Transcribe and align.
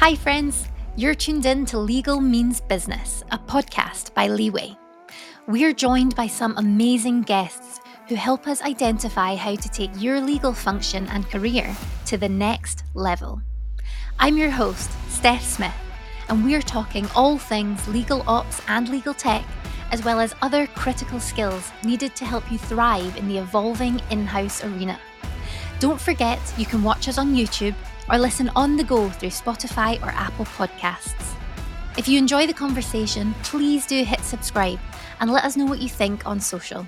Hi, 0.00 0.14
friends. 0.14 0.66
You're 0.96 1.14
tuned 1.14 1.44
in 1.44 1.66
to 1.66 1.78
Legal 1.78 2.22
Means 2.22 2.62
Business, 2.62 3.22
a 3.32 3.38
podcast 3.38 4.14
by 4.14 4.28
Leeway. 4.28 4.74
We're 5.46 5.74
joined 5.74 6.16
by 6.16 6.26
some 6.26 6.54
amazing 6.56 7.20
guests 7.20 7.80
who 8.08 8.14
help 8.14 8.48
us 8.48 8.62
identify 8.62 9.36
how 9.36 9.56
to 9.56 9.68
take 9.68 9.90
your 9.98 10.18
legal 10.18 10.54
function 10.54 11.06
and 11.08 11.28
career 11.28 11.76
to 12.06 12.16
the 12.16 12.30
next 12.30 12.84
level. 12.94 13.42
I'm 14.18 14.38
your 14.38 14.48
host, 14.48 14.90
Steph 15.10 15.44
Smith, 15.44 15.76
and 16.30 16.46
we're 16.46 16.62
talking 16.62 17.06
all 17.14 17.36
things 17.36 17.86
legal 17.86 18.24
ops 18.26 18.62
and 18.68 18.88
legal 18.88 19.12
tech, 19.12 19.44
as 19.92 20.02
well 20.02 20.18
as 20.18 20.34
other 20.40 20.66
critical 20.68 21.20
skills 21.20 21.70
needed 21.84 22.16
to 22.16 22.24
help 22.24 22.50
you 22.50 22.56
thrive 22.56 23.18
in 23.18 23.28
the 23.28 23.36
evolving 23.36 24.00
in 24.08 24.26
house 24.26 24.64
arena. 24.64 24.98
Don't 25.78 26.00
forget, 26.00 26.40
you 26.56 26.64
can 26.64 26.82
watch 26.82 27.06
us 27.06 27.18
on 27.18 27.34
YouTube 27.34 27.74
or 28.10 28.18
listen 28.18 28.50
on 28.56 28.76
the 28.76 28.84
go 28.84 29.08
through 29.08 29.30
Spotify 29.30 30.02
or 30.02 30.08
Apple 30.08 30.44
Podcasts. 30.44 31.34
If 31.96 32.08
you 32.08 32.18
enjoy 32.18 32.46
the 32.46 32.54
conversation, 32.54 33.34
please 33.42 33.86
do 33.86 34.02
hit 34.02 34.20
subscribe 34.20 34.80
and 35.20 35.30
let 35.32 35.44
us 35.44 35.56
know 35.56 35.66
what 35.66 35.80
you 35.80 35.88
think 35.88 36.26
on 36.26 36.40
social. 36.40 36.86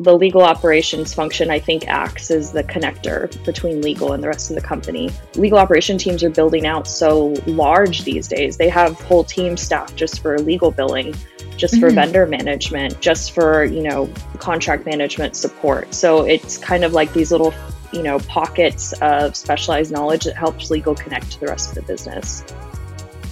The 0.00 0.16
legal 0.16 0.40
operations 0.40 1.12
function, 1.12 1.50
I 1.50 1.58
think, 1.58 1.86
acts 1.86 2.30
as 2.30 2.52
the 2.52 2.64
connector 2.64 3.28
between 3.44 3.82
legal 3.82 4.14
and 4.14 4.22
the 4.24 4.28
rest 4.28 4.50
of 4.50 4.56
the 4.56 4.62
company. 4.62 5.10
Legal 5.34 5.58
operation 5.58 5.98
teams 5.98 6.24
are 6.24 6.30
building 6.30 6.66
out 6.66 6.88
so 6.88 7.34
large 7.46 8.04
these 8.04 8.26
days. 8.26 8.56
They 8.56 8.70
have 8.70 8.94
whole 8.94 9.24
team 9.24 9.58
staff 9.58 9.94
just 9.94 10.20
for 10.20 10.38
legal 10.38 10.70
billing, 10.70 11.14
just 11.58 11.74
for 11.78 11.88
mm-hmm. 11.88 11.96
vendor 11.96 12.26
management, 12.26 12.98
just 13.00 13.32
for, 13.32 13.64
you 13.64 13.82
know, 13.82 14.10
contract 14.38 14.86
management 14.86 15.36
support. 15.36 15.92
So 15.92 16.24
it's 16.24 16.56
kind 16.56 16.82
of 16.82 16.94
like 16.94 17.12
these 17.12 17.30
little, 17.30 17.52
you 17.92 18.02
know, 18.02 18.20
pockets 18.20 18.94
of 19.02 19.36
specialized 19.36 19.92
knowledge 19.92 20.24
that 20.24 20.34
helps 20.34 20.70
legal 20.70 20.94
connect 20.94 21.30
to 21.32 21.40
the 21.40 21.46
rest 21.48 21.68
of 21.68 21.74
the 21.74 21.82
business. 21.82 22.42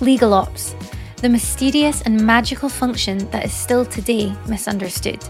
Legal 0.03 0.34
ops, 0.34 0.75
the 1.23 1.31
mysterious 1.31 2.03
and 2.03 2.21
magical 2.27 2.69
function 2.69 3.19
that 3.31 3.47
is 3.47 3.55
still 3.55 3.87
today 3.87 4.37
misunderstood. 4.47 5.25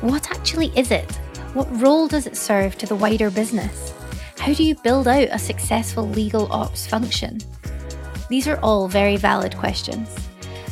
What 0.00 0.30
actually 0.30 0.72
is 0.74 0.90
it? 0.90 1.10
What 1.52 1.68
role 1.78 2.08
does 2.08 2.26
it 2.26 2.34
serve 2.34 2.78
to 2.78 2.86
the 2.86 2.96
wider 2.96 3.30
business? 3.30 3.92
How 4.38 4.54
do 4.54 4.64
you 4.64 4.74
build 4.76 5.06
out 5.06 5.28
a 5.30 5.38
successful 5.38 6.08
legal 6.08 6.50
ops 6.50 6.86
function? 6.86 7.38
These 8.30 8.48
are 8.48 8.58
all 8.62 8.88
very 8.88 9.18
valid 9.18 9.54
questions. 9.58 10.08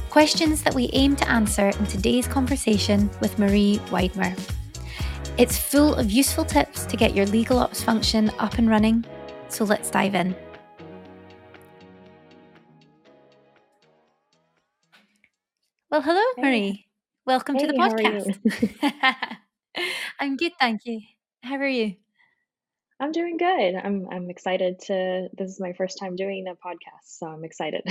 Questions 0.09 0.63
that 0.63 0.75
we 0.75 0.89
aim 0.95 1.15
to 1.17 1.29
answer 1.29 1.69
in 1.69 1.87
today's 1.87 2.27
conversation 2.27 3.11
with 3.21 3.39
Marie 3.39 3.81
Widmer. 3.89 4.35
It's 5.37 5.59
full 5.59 5.95
of 5.97 6.11
useful 6.11 6.47
tips 6.47 6.87
to 6.87 6.97
get 6.97 7.15
your 7.15 7.27
legal 7.27 7.59
ops 7.59 7.83
function 7.83 8.31
up 8.39 8.55
and 8.55 8.71
running, 8.71 9.05
so 9.51 9.65
let's 9.65 9.91
dive 9.91 10.15
in. 10.15 10.35
Well, 15.91 16.01
hello, 16.01 16.23
Marie. 16.39 16.88
Welcome 17.29 17.57
hey, 17.57 17.67
to 17.67 17.73
the 17.73 17.79
podcast. 17.79 19.37
I'm 20.19 20.39
good, 20.39 20.53
thank 20.59 20.87
you. 20.87 21.03
How 21.43 21.57
are 21.57 21.69
you? 21.69 21.97
I'm 23.01 23.13
doing 23.13 23.37
good. 23.37 23.75
I'm 23.75 24.09
I'm 24.11 24.31
excited 24.31 24.79
to 24.87 25.29
this 25.37 25.51
is 25.51 25.61
my 25.61 25.75
first 25.75 25.99
time 25.99 26.17
doing 26.17 26.47
a 26.49 26.53
podcast, 26.53 27.05
so 27.19 27.27
I'm 27.27 27.45
excited. 27.45 27.83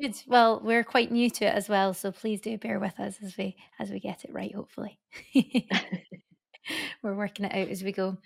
good. 0.00 0.14
Well, 0.26 0.62
we're 0.64 0.82
quite 0.82 1.12
new 1.12 1.28
to 1.28 1.44
it 1.44 1.54
as 1.54 1.68
well, 1.68 1.92
so 1.92 2.10
please 2.10 2.40
do 2.40 2.56
bear 2.56 2.80
with 2.80 2.98
us 2.98 3.16
as 3.22 3.36
we 3.36 3.54
as 3.78 3.90
we 3.90 4.00
get 4.00 4.24
it 4.24 4.32
right, 4.32 4.54
hopefully. 4.54 4.98
we're 7.02 7.14
working 7.14 7.44
it 7.44 7.54
out 7.54 7.68
as 7.68 7.84
we 7.84 7.92
go. 7.92 8.16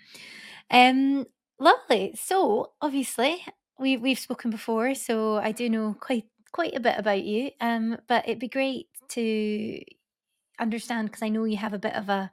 Um 0.69 1.27
lovely. 1.59 2.13
So 2.15 2.71
obviously 2.81 3.43
we 3.77 3.97
we've 3.97 4.19
spoken 4.19 4.51
before, 4.51 4.95
so 4.95 5.35
I 5.35 5.51
do 5.51 5.69
know 5.69 5.97
quite 5.99 6.30
quite 6.51 6.75
a 6.75 6.79
bit 6.79 6.97
about 6.97 7.23
you. 7.23 7.51
Um, 7.59 7.97
but 8.07 8.27
it'd 8.27 8.39
be 8.39 8.47
great 8.47 8.87
to 9.09 9.81
understand 10.59 11.07
because 11.07 11.23
I 11.23 11.29
know 11.29 11.43
you 11.45 11.57
have 11.57 11.73
a 11.73 11.79
bit 11.79 11.95
of 11.95 12.09
a 12.09 12.31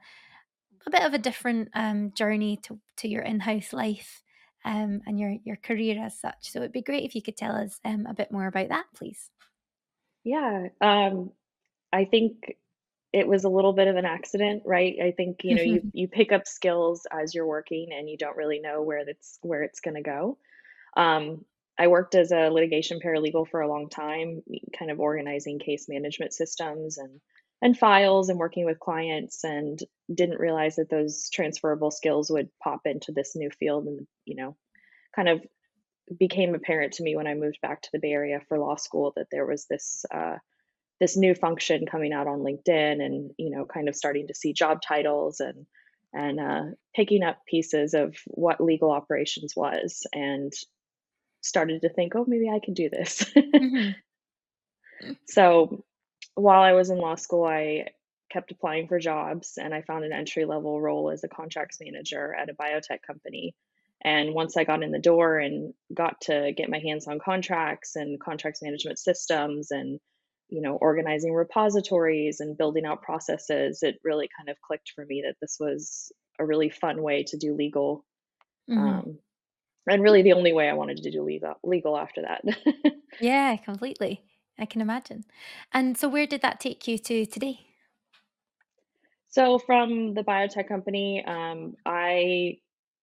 a 0.85 0.89
bit 0.89 1.03
of 1.03 1.13
a 1.13 1.19
different 1.19 1.69
um, 1.73 2.11
journey 2.13 2.57
to 2.63 2.79
to 2.97 3.07
your 3.07 3.21
in-house 3.21 3.73
life 3.73 4.21
um, 4.65 5.01
and 5.05 5.19
your 5.19 5.35
your 5.43 5.57
career 5.57 6.03
as 6.03 6.19
such. 6.19 6.51
So 6.51 6.59
it'd 6.59 6.71
be 6.71 6.81
great 6.81 7.03
if 7.03 7.15
you 7.15 7.21
could 7.21 7.37
tell 7.37 7.55
us 7.55 7.79
um, 7.85 8.05
a 8.05 8.13
bit 8.13 8.31
more 8.31 8.47
about 8.47 8.69
that, 8.69 8.85
please. 8.95 9.29
Yeah, 10.23 10.67
um, 10.81 11.31
I 11.91 12.05
think 12.05 12.57
it 13.11 13.27
was 13.27 13.43
a 13.43 13.49
little 13.49 13.73
bit 13.73 13.87
of 13.87 13.95
an 13.95 14.05
accident, 14.05 14.63
right? 14.65 14.95
I 15.01 15.11
think 15.11 15.43
you 15.43 15.55
know 15.55 15.63
you 15.63 15.81
you 15.93 16.07
pick 16.07 16.31
up 16.31 16.47
skills 16.47 17.07
as 17.11 17.33
you're 17.33 17.47
working, 17.47 17.89
and 17.97 18.09
you 18.09 18.17
don't 18.17 18.37
really 18.37 18.59
know 18.59 18.81
where 18.81 19.05
that's 19.05 19.39
where 19.41 19.63
it's 19.63 19.79
going 19.79 19.95
to 19.95 20.01
go. 20.01 20.37
Um, 20.95 21.45
I 21.79 21.87
worked 21.87 22.13
as 22.13 22.31
a 22.33 22.49
litigation 22.49 22.99
paralegal 22.99 23.47
for 23.49 23.61
a 23.61 23.69
long 23.69 23.89
time, 23.89 24.43
kind 24.77 24.91
of 24.91 24.99
organizing 24.99 25.59
case 25.59 25.87
management 25.87 26.33
systems 26.33 26.97
and 26.97 27.21
and 27.61 27.77
files 27.77 28.29
and 28.29 28.39
working 28.39 28.65
with 28.65 28.79
clients 28.79 29.43
and 29.43 29.79
didn't 30.13 30.39
realize 30.39 30.77
that 30.77 30.89
those 30.89 31.29
transferable 31.29 31.91
skills 31.91 32.29
would 32.29 32.47
pop 32.63 32.81
into 32.85 33.11
this 33.11 33.35
new 33.35 33.49
field 33.49 33.85
and 33.85 34.07
you 34.25 34.35
know 34.35 34.55
kind 35.15 35.29
of 35.29 35.41
became 36.17 36.55
apparent 36.55 36.93
to 36.93 37.03
me 37.03 37.15
when 37.15 37.27
I 37.27 37.33
moved 37.33 37.59
back 37.61 37.81
to 37.81 37.89
the 37.93 37.99
Bay 37.99 38.11
Area 38.11 38.41
for 38.47 38.59
law 38.59 38.75
school 38.75 39.13
that 39.15 39.27
there 39.31 39.45
was 39.45 39.65
this 39.69 40.05
uh, 40.13 40.37
this 40.99 41.15
new 41.15 41.33
function 41.33 41.85
coming 41.85 42.11
out 42.11 42.27
on 42.27 42.39
LinkedIn 42.39 43.01
and 43.03 43.31
you 43.37 43.51
know 43.51 43.65
kind 43.65 43.87
of 43.87 43.95
starting 43.95 44.27
to 44.27 44.35
see 44.35 44.51
job 44.51 44.79
titles 44.85 45.39
and 45.39 45.65
and 46.11 46.39
uh, 46.39 46.63
picking 46.93 47.23
up 47.23 47.37
pieces 47.45 47.93
of 47.93 48.15
what 48.25 48.59
legal 48.59 48.91
operations 48.91 49.53
was 49.55 50.05
and 50.11 50.51
started 51.41 51.81
to 51.81 51.89
think, 51.89 52.15
oh, 52.15 52.25
maybe 52.27 52.49
I 52.49 52.59
can 52.63 52.73
do 52.73 52.89
this. 52.89 53.23
mm-hmm. 53.35 53.91
So 55.29 55.85
while 56.35 56.61
I 56.61 56.73
was 56.73 56.89
in 56.89 56.97
law 56.97 57.15
school, 57.15 57.45
I 57.45 57.85
kept 58.29 58.51
applying 58.51 58.87
for 58.87 58.99
jobs 58.99 59.57
and 59.57 59.73
I 59.73 59.81
found 59.81 60.05
an 60.05 60.13
entry 60.13 60.45
level 60.45 60.79
role 60.79 61.09
as 61.09 61.23
a 61.23 61.27
contracts 61.27 61.79
manager 61.81 62.35
at 62.35 62.49
a 62.49 62.53
biotech 62.53 62.99
company. 63.05 63.55
And 64.03 64.33
once 64.33 64.55
I 64.55 64.63
got 64.63 64.83
in 64.83 64.91
the 64.91 64.99
door 64.99 65.39
and 65.39 65.73
got 65.93 66.21
to 66.21 66.53
get 66.55 66.69
my 66.69 66.79
hands 66.79 67.07
on 67.07 67.19
contracts 67.19 67.95
and 67.95 68.19
contracts 68.19 68.61
management 68.61 68.97
systems 68.97 69.71
and 69.71 69.99
you 70.47 70.61
know 70.61 70.75
organizing 70.77 71.33
repositories 71.33 72.39
and 72.39 72.57
building 72.57 72.85
out 72.85 73.01
processes, 73.01 73.83
it 73.83 73.99
really 74.03 74.29
kind 74.37 74.49
of 74.49 74.61
clicked 74.61 74.91
for 74.95 75.05
me 75.05 75.23
that 75.25 75.35
this 75.41 75.57
was 75.59 76.11
a 76.39 76.45
really 76.45 76.69
fun 76.69 77.01
way 77.01 77.23
to 77.23 77.37
do 77.37 77.53
legal. 77.55 78.05
Mm-hmm. 78.69 78.79
Um, 78.79 79.19
and 79.89 80.03
really 80.03 80.21
the 80.21 80.33
only 80.33 80.53
way 80.53 80.69
I 80.69 80.73
wanted 80.73 80.97
to 81.03 81.11
do 81.11 81.23
legal 81.23 81.55
legal 81.63 81.97
after 81.97 82.21
that. 82.21 82.43
yeah, 83.19 83.55
completely. 83.57 84.23
I 84.57 84.65
can 84.65 84.81
imagine. 84.81 85.23
And 85.73 85.97
so 85.97 86.09
where 86.09 86.27
did 86.27 86.41
that 86.41 86.59
take 86.59 86.87
you 86.87 86.97
to 86.97 87.25
today? 87.25 87.61
So 89.29 89.59
from 89.59 90.15
the 90.15 90.23
biotech 90.23 90.67
company, 90.67 91.23
um, 91.25 91.75
I 91.85 92.57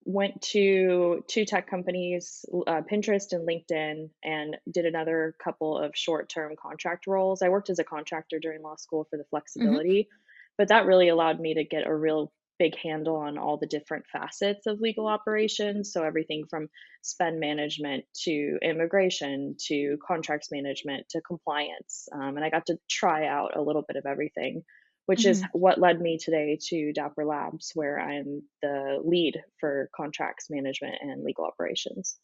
went 0.07 0.41
to 0.41 1.23
two 1.27 1.45
tech 1.45 1.69
companies, 1.69 2.45
uh, 2.67 2.81
Pinterest 2.89 3.33
and 3.33 3.47
LinkedIn, 3.47 4.09
and 4.23 4.57
did 4.71 4.85
another 4.85 5.35
couple 5.43 5.77
of 5.77 5.91
short-term 5.95 6.55
contract 6.61 7.07
roles. 7.07 7.41
I 7.41 7.49
worked 7.49 7.69
as 7.69 7.79
a 7.79 7.83
contractor 7.83 8.39
during 8.39 8.61
law 8.61 8.75
school 8.75 9.05
for 9.09 9.17
the 9.17 9.23
mm-hmm. 9.23 9.29
flexibility, 9.31 10.03
mm-hmm. 10.03 10.53
but 10.57 10.69
that 10.69 10.85
really 10.85 11.09
allowed 11.09 11.39
me 11.39 11.55
to 11.55 11.63
get 11.63 11.87
a 11.87 11.93
real 11.93 12.31
big 12.59 12.75
handle 12.77 13.17
on 13.17 13.37
all 13.37 13.57
the 13.57 13.67
different 13.67 14.05
facets 14.11 14.65
of 14.67 14.79
legal 14.79 15.07
operations. 15.07 15.91
So, 15.91 16.03
everything 16.03 16.45
from 16.49 16.67
spend 17.01 17.39
management 17.39 18.05
to 18.23 18.57
immigration 18.61 19.55
to 19.67 19.97
contracts 20.05 20.49
management 20.51 21.07
to 21.09 21.21
compliance. 21.21 22.07
Um, 22.13 22.35
and 22.35 22.43
I 22.43 22.49
got 22.49 22.65
to 22.67 22.77
try 22.89 23.27
out 23.27 23.55
a 23.55 23.61
little 23.61 23.83
bit 23.87 23.97
of 23.97 24.05
everything, 24.05 24.63
which 25.05 25.21
mm-hmm. 25.21 25.31
is 25.31 25.43
what 25.53 25.79
led 25.79 26.01
me 26.01 26.17
today 26.17 26.57
to 26.69 26.93
Dapper 26.93 27.25
Labs, 27.25 27.71
where 27.75 27.99
I'm 27.99 28.43
the 28.61 28.99
lead 29.03 29.41
for 29.59 29.89
contracts 29.95 30.47
management 30.49 30.95
and 31.01 31.23
legal 31.23 31.45
operations. 31.45 32.17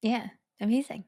Yeah, 0.00 0.28
amazing. 0.60 1.04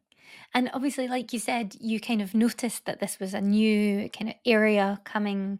And 0.54 0.70
obviously, 0.72 1.08
like 1.08 1.32
you 1.32 1.38
said, 1.38 1.76
you 1.80 2.00
kind 2.00 2.22
of 2.22 2.34
noticed 2.34 2.86
that 2.86 3.00
this 3.00 3.18
was 3.18 3.34
a 3.34 3.40
new 3.40 4.08
kind 4.10 4.30
of 4.30 4.36
area 4.46 5.00
coming 5.04 5.58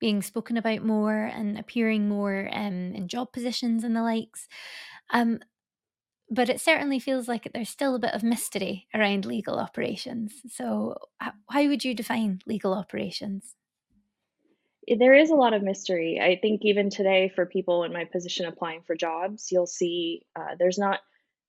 being 0.00 0.22
spoken 0.22 0.56
about 0.56 0.82
more 0.82 1.24
and 1.24 1.58
appearing 1.58 2.08
more 2.08 2.48
um, 2.52 2.92
in 2.94 3.08
job 3.08 3.32
positions 3.32 3.84
and 3.84 3.96
the 3.96 4.02
likes. 4.02 4.48
Um, 5.10 5.40
but 6.28 6.48
it 6.48 6.60
certainly 6.60 6.98
feels 6.98 7.28
like 7.28 7.50
there's 7.52 7.68
still 7.68 7.94
a 7.94 8.00
bit 8.00 8.14
of 8.14 8.22
mystery 8.22 8.88
around 8.94 9.24
legal 9.24 9.58
operations. 9.58 10.32
So, 10.50 10.96
how, 11.20 11.66
would 11.66 11.84
you 11.84 11.94
define 11.94 12.40
legal 12.46 12.74
operations? 12.74 13.54
There 14.88 15.14
is 15.14 15.30
a 15.30 15.36
lot 15.36 15.52
of 15.52 15.62
mystery. 15.62 16.20
I 16.20 16.36
think 16.40 16.62
even 16.64 16.90
today, 16.90 17.28
for 17.34 17.46
people 17.46 17.84
in 17.84 17.92
my 17.92 18.04
position 18.04 18.46
applying 18.46 18.82
for 18.82 18.96
jobs, 18.96 19.50
you'll 19.50 19.66
see 19.66 20.22
uh, 20.36 20.56
there's 20.58 20.78
not 20.78 21.00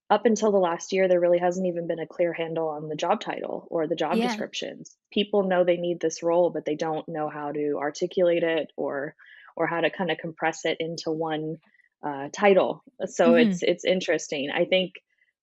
up 0.09 0.25
until 0.25 0.51
the 0.51 0.57
last 0.57 0.93
year, 0.93 1.07
there 1.07 1.19
really 1.19 1.37
hasn't 1.39 1.67
even 1.67 1.87
been 1.87 1.99
a 1.99 2.07
clear 2.07 2.31
handle 2.33 2.69
on 2.69 2.87
the 2.87 2.95
job 2.95 3.19
title 3.19 3.67
or 3.69 3.87
the 3.87 3.95
job 3.95 4.21
Yeah. 4.21 4.21
descriptions. 4.21 4.97
People 5.11 5.43
know 5.43 5.63
they 5.63 5.77
need 5.77 5.99
this 5.99 6.23
role, 6.23 6.49
but 6.49 6.65
they 6.65 6.75
don't 6.75 7.07
know 7.09 7.29
how 7.29 7.51
to 7.51 7.77
articulate 7.77 8.43
it 8.43 8.71
or 8.77 9.15
or 9.57 9.67
how 9.67 9.81
to 9.81 9.89
kind 9.89 10.11
of 10.11 10.17
compress 10.17 10.65
it 10.65 10.77
into 10.79 11.11
one 11.11 11.57
uh, 12.05 12.29
title. 12.31 12.83
So 13.05 13.33
hmm 13.33 13.33
it's 13.35 13.63
it's 13.63 13.83
interesting. 13.83 14.49
I 14.53 14.65
think 14.65 14.93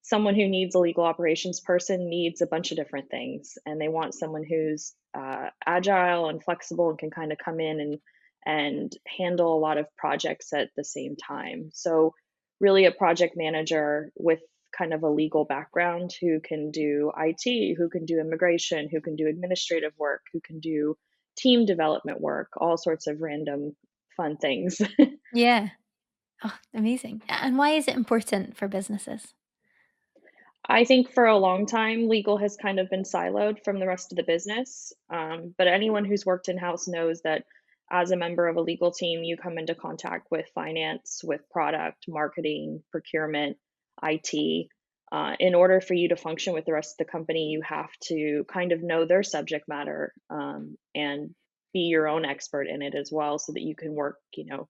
someone 0.02 0.34
who 0.34 0.49
needs 0.49 0.75
a 0.75 0.78
legal 0.78 1.05
operations 1.05 1.61
person 1.61 2.08
needs 2.08 2.40
a 2.40 2.46
bunch 2.46 2.70
of 2.70 2.76
different 2.76 3.11
things, 3.11 3.55
and 3.66 3.81
they 3.81 3.88
want 3.88 4.14
someone 4.14 4.44
who's 4.44 4.94
uh, 5.14 5.50
agile 5.66 6.28
and 6.28 6.43
flexible 6.43 6.90
and 6.90 6.99
can 6.99 7.11
kind 7.11 7.32
of 7.32 7.38
come 7.38 7.61
in 7.61 7.81
and 7.81 7.99
and 8.46 8.93
handle 9.06 9.56
a 9.56 9.58
lot 9.61 9.78
of 9.78 9.87
projects 9.96 10.52
at 10.52 10.70
the 10.76 10.84
same 10.84 11.16
time. 11.16 11.70
So 11.72 12.14
really 12.61 12.84
a 12.84 12.93
project 12.93 13.34
manager 13.37 14.11
with 14.16 14.40
kind 14.76 14.93
of 14.93 15.03
a 15.03 15.09
legal 15.09 15.44
background 15.44 16.12
who 16.21 16.41
can 16.41 16.71
do 16.71 17.12
IT, 17.17 17.76
who 17.76 17.88
can 17.88 18.05
do 18.05 18.19
immigration, 18.19 18.88
who 18.91 19.00
can 19.00 19.17
do 19.17 19.29
administrative 19.29 19.93
work, 19.99 20.23
who 20.32 20.41
can 20.41 20.61
do 20.61 20.97
team 21.37 21.67
development 21.67 22.21
work, 22.21 22.49
all 22.56 22.76
sorts 22.76 23.06
of 23.06 23.21
random 23.21 23.75
fun 24.17 24.37
things. 24.37 24.81
Yeah. 25.32 25.71
Oh, 26.44 26.56
amazing. 26.75 27.23
And 27.29 27.59
why 27.59 27.71
is 27.71 27.88
it 27.88 27.97
important 27.97 28.56
for 28.56 28.69
businesses? 28.69 29.35
I 30.69 30.85
think 30.85 31.11
for 31.12 31.26
a 31.26 31.37
long 31.37 31.67
time, 31.67 32.09
legal 32.09 32.38
has 32.38 32.56
kind 32.56 32.79
of 32.79 32.88
been 32.88 33.03
siloed 33.03 33.65
from 33.65 33.81
the 33.81 33.87
rest 33.87 34.12
of 34.12 34.17
the 34.17 34.23
business. 34.23 34.93
Um, 35.11 35.55
but 35.59 35.67
anyone 35.67 36.05
who's 36.05 36.25
worked 36.25 36.49
in 36.49 36.56
house 36.56 36.87
knows 36.87 37.21
that 37.23 37.44
as 37.91 38.12
a 38.12 38.17
member 38.17 38.47
of 38.47 38.56
a 38.56 38.62
legal 38.62 38.93
team, 38.93 39.25
you 39.25 39.37
come 39.37 39.59
into 39.59 39.75
contact 39.75 40.29
with 40.31 40.47
finance, 40.55 41.21
with 41.25 41.41
product, 41.50 42.05
marketing, 42.09 42.82
procurement, 42.91 43.56
IT. 44.02 44.69
Uh, 45.12 45.37
in 45.38 45.55
order 45.55 45.81
for 45.81 45.94
you 45.94 46.08
to 46.08 46.17
function 46.17 46.55
with 46.55 46.64
the 46.64 46.73
rest 46.73 46.94
of 46.94 47.06
the 47.06 47.11
company, 47.11 47.49
you 47.50 47.62
have 47.62 47.91
to 48.02 48.44
kind 48.52 48.73
of 48.73 48.82
know 48.82 49.05
their 49.05 49.23
subject 49.23 49.69
matter 49.69 50.12
um, 50.31 50.76
and 50.94 51.35
be 51.73 51.81
your 51.81 52.08
own 52.08 52.25
expert 52.25 52.67
in 52.67 52.82
it 52.82 52.94
as 52.94 53.11
well, 53.12 53.38
so 53.38 53.52
that 53.52 53.62
you 53.62 53.76
can 53.76 53.94
work, 53.94 54.17
you 54.37 54.46
know, 54.46 54.69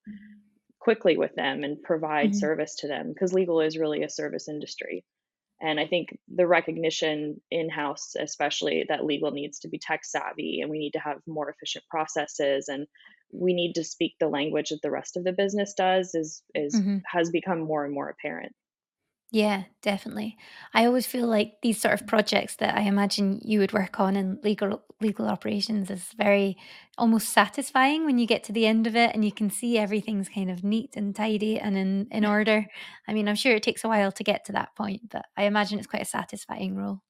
quickly 0.81 1.17
with 1.17 1.35
them 1.35 1.65
and 1.65 1.83
provide 1.83 2.31
hmm 2.31 2.39
service 2.39 2.77
to 2.77 2.89
them 2.89 3.09
because 3.09 3.33
legal 3.33 3.61
is 3.61 3.79
really 3.79 4.03
a 4.03 4.11
service 4.11 4.49
industry. 4.49 5.05
And 5.61 5.81
I 5.81 5.87
think 5.87 6.19
the 6.29 6.47
recognition 6.47 7.41
in 7.51 7.71
house, 7.71 8.15
especially 8.19 8.85
that 8.89 9.05
legal 9.05 9.31
needs 9.31 9.61
to 9.61 9.69
be 9.69 9.79
tech 9.79 10.05
savvy 10.05 10.61
and 10.61 10.71
we 10.71 10.79
need 10.79 10.93
to 10.93 10.99
have 10.99 11.19
more 11.27 11.51
efficient 11.51 11.85
processes 11.91 12.69
and 12.69 12.87
we 13.33 13.55
need 13.55 13.75
to 13.75 13.85
speak 13.85 14.15
the 14.21 14.29
language 14.29 14.71
that 14.71 14.83
the 14.83 14.91
rest 14.91 15.17
of 15.17 15.25
the 15.25 15.33
business 15.33 15.75
does 15.75 16.15
is 16.15 16.43
is 16.55 16.83
hmm 16.83 16.99
has 17.07 17.31
become 17.31 17.61
more 17.61 17.85
and 17.85 17.95
more 17.95 18.11
apparent. 18.11 18.53
Yeah, 19.35 19.65
definitely. 19.83 20.39
I 20.75 20.87
always 20.87 21.09
feel 21.09 21.27
like 21.27 21.61
these 21.61 21.81
sort 21.81 22.01
of 22.01 22.07
projects 22.07 22.55
that 22.59 22.77
I 22.79 22.83
imagine 22.83 23.41
you 23.43 23.59
would 23.59 23.73
work 23.73 23.99
on 23.99 24.15
in 24.15 24.39
legal 24.45 24.85
legal 25.01 25.27
operations 25.27 25.91
is 25.91 26.13
very 26.17 26.57
almost 26.97 27.31
satisfying 27.31 28.05
when 28.05 28.19
you 28.19 28.29
get 28.29 28.45
to 28.45 28.53
the 28.53 28.65
end 28.65 28.87
of 28.87 28.95
it 28.95 29.13
and 29.13 29.25
you 29.25 29.33
can 29.33 29.51
see 29.51 29.77
everything's 29.77 30.29
kind 30.29 30.53
of 30.53 30.63
neat 30.63 30.95
and 30.95 31.17
tidy 31.17 31.59
and 31.59 31.77
in, 31.77 32.07
in 32.13 32.25
order. 32.25 32.65
I 33.09 33.13
mean, 33.13 33.27
I'm 33.29 33.35
sure 33.35 33.57
it 33.57 33.65
takes 33.65 33.83
a 33.83 33.89
while 33.89 34.13
to 34.13 34.23
get 34.23 34.45
to 34.45 34.53
that 34.53 34.77
point, 34.77 35.11
but 35.11 35.25
I 35.37 35.47
imagine 35.47 35.81
it's 35.81 35.89
quite 35.89 36.03
a 36.03 36.05
satisfying 36.05 36.77
role. 36.77 37.01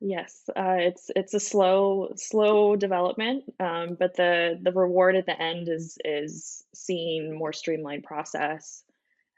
Yes, 0.00 0.48
uh, 0.56 0.76
it's 0.78 1.10
it's 1.14 1.34
a 1.34 1.40
slow 1.40 2.12
slow 2.16 2.74
development, 2.74 3.44
um, 3.60 3.96
but 4.00 4.16
the 4.16 4.58
the 4.62 4.72
reward 4.72 5.14
at 5.14 5.26
the 5.26 5.38
end 5.38 5.68
is 5.68 5.98
is 6.06 6.64
seeing 6.74 7.36
more 7.36 7.52
streamlined 7.52 8.04
process, 8.04 8.82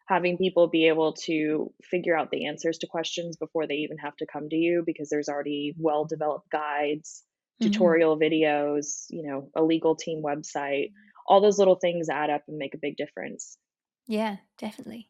having 0.07 0.39
people 0.39 0.69
be 0.69 0.89
able 0.89 1.13
to 1.15 1.73
figure 1.83 2.17
out 2.17 2.31
the 2.31 2.47
answers 2.47 2.79
to 2.79 2.87
questions 2.87 3.37
before 3.37 3.67
they 3.67 3.75
even 3.77 3.99
have 3.99 4.17
to 4.17 4.27
come 4.27 4.49
to 4.49 4.57
you 4.57 4.83
because 4.87 5.09
there's 5.11 5.29
already 5.29 5.75
well 5.79 6.05
developed 6.05 6.51
guides, 6.51 7.25
hmm 7.61 7.93
tutorial 7.93 8.19
videos, 8.19 9.07
you 9.11 9.23
know, 9.27 9.51
a 9.57 9.63
legal 9.63 9.97
team 9.97 10.23
website. 10.23 10.93
All 11.27 11.41
those 11.41 11.59
little 11.59 11.77
things 11.77 12.09
add 12.09 12.31
up 12.31 12.43
and 12.49 12.59
make 12.59 12.75
a 12.75 12.79
big 12.79 12.97
difference. 12.97 13.59
Yeah, 14.07 14.39
definitely. 14.59 15.09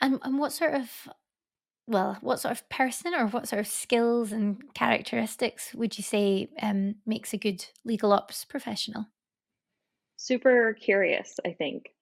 And 0.00 0.20
and 0.22 0.38
what 0.38 0.52
sort 0.52 0.74
of 0.74 1.08
well, 1.88 2.18
what 2.20 2.40
sort 2.40 2.52
of 2.52 2.68
person 2.70 3.14
or 3.14 3.26
what 3.28 3.48
sort 3.48 3.60
of 3.60 3.66
skills 3.66 4.32
and 4.32 4.74
characteristics 4.74 5.74
would 5.74 5.98
you 5.98 6.04
say 6.04 6.50
um, 6.62 6.96
makes 7.06 7.34
a 7.34 7.38
good 7.38 7.66
legal 7.84 8.12
ops 8.12 8.44
professional? 8.44 9.06
Super 10.18 10.72
curious, 10.74 11.40
I 11.44 11.52
think. 11.52 11.96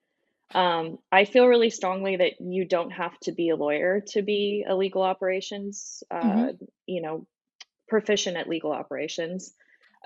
Um, 0.55 0.99
I 1.13 1.25
feel 1.27 1.47
really 1.47 1.71
strongly 1.71 2.17
that 2.17 2.41
you 2.41 2.65
don't 2.65 2.91
have 2.91 3.19
to 3.21 3.33
be 3.33 3.51
a 3.51 3.57
lawyer 3.57 4.03
to 4.09 4.23
be 4.23 4.65
a 4.67 4.75
legal 4.75 5.03
operations, 5.03 6.03
uh, 6.11 6.49
hmm 6.49 6.59
you 6.87 7.03
know, 7.03 7.27
proficient 7.89 8.37
at 8.37 8.49
legal 8.49 8.73
operations. 8.73 9.55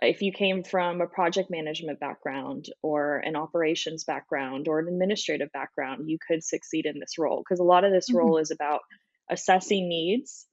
If 0.02 0.22
you 0.22 0.32
came 0.32 0.64
from 0.64 1.00
a 1.00 1.06
project 1.06 1.50
management 1.50 2.00
background 2.00 2.66
or 2.82 3.18
an 3.18 3.36
operations 3.36 4.04
background 4.04 4.68
or 4.68 4.80
an 4.80 4.88
administrative 4.88 5.52
background, 5.52 6.08
you 6.08 6.18
could 6.26 6.44
succeed 6.44 6.86
in 6.86 6.98
this 6.98 7.18
role 7.18 7.42
because 7.42 7.60
a 7.60 7.64
lot 7.64 7.84
of 7.84 7.92
this 7.92 8.12
role 8.12 8.38
hmm 8.38 8.38
is 8.38 8.50
about 8.50 8.80
assessing 9.30 9.88
needs, 9.88 10.46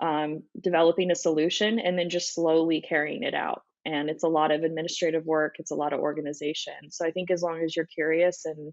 um, 0.00 0.42
developing 0.60 1.10
a 1.10 1.14
solution, 1.16 1.78
and 1.78 1.98
then 1.98 2.10
just 2.10 2.34
slowly 2.34 2.80
carrying 2.80 3.22
it 3.22 3.34
out. 3.34 3.62
And 3.84 4.08
it's 4.10 4.24
a 4.24 4.28
lot 4.28 4.52
of 4.52 4.62
administrative 4.62 5.24
work, 5.26 5.56
it's 5.58 5.72
a 5.72 5.76
lot 5.76 5.92
of 5.92 6.00
organization. 6.00 6.90
So 6.90 7.06
I 7.06 7.10
think 7.10 7.30
as 7.30 7.42
long 7.42 7.62
as 7.64 7.74
you're 7.74 7.86
curious 7.86 8.44
and 8.44 8.72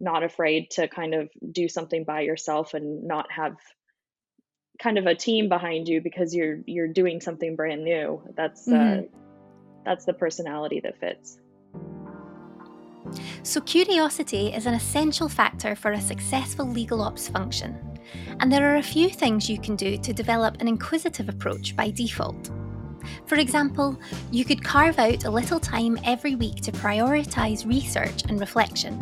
not 0.00 0.22
afraid 0.22 0.70
to 0.72 0.88
kind 0.88 1.14
of 1.14 1.28
do 1.50 1.68
something 1.68 2.04
by 2.04 2.20
yourself 2.20 2.74
and 2.74 3.04
not 3.04 3.30
have 3.32 3.56
kind 4.80 4.98
of 4.98 5.06
a 5.06 5.14
team 5.14 5.48
behind 5.48 5.88
you 5.88 6.00
because 6.00 6.34
you're 6.34 6.58
you're 6.66 6.88
doing 6.88 7.20
something 7.20 7.56
brand 7.56 7.84
new. 7.84 8.22
That's 8.36 8.70
uh 8.70 9.02
hmm 9.02 9.18
that's 9.84 10.04
the 10.04 10.12
personality 10.12 10.80
that 10.80 11.00
fits. 11.00 11.38
So, 13.42 13.60
curiosity 13.62 14.48
is 14.48 14.66
an 14.66 14.74
essential 14.74 15.28
factor 15.28 15.74
for 15.74 15.92
a 15.92 16.00
successful 16.00 16.66
legal 16.66 17.00
ops 17.00 17.28
function. 17.28 17.98
And 18.40 18.52
there 18.52 18.70
are 18.70 18.76
a 18.76 18.82
few 18.82 19.08
things 19.08 19.48
you 19.48 19.58
can 19.58 19.76
do 19.76 19.96
to 19.96 20.12
develop 20.12 20.60
an 20.60 20.68
inquisitive 20.68 21.28
approach 21.28 21.74
by 21.74 21.90
default. 21.90 22.50
For 23.26 23.36
example, 23.36 23.98
you 24.30 24.44
could 24.44 24.62
carve 24.62 24.98
out 24.98 25.24
a 25.24 25.30
little 25.30 25.60
time 25.60 25.98
every 26.04 26.34
week 26.34 26.56
to 26.62 26.72
prioritise 26.72 27.66
research 27.66 28.24
and 28.28 28.38
reflection. 28.40 29.00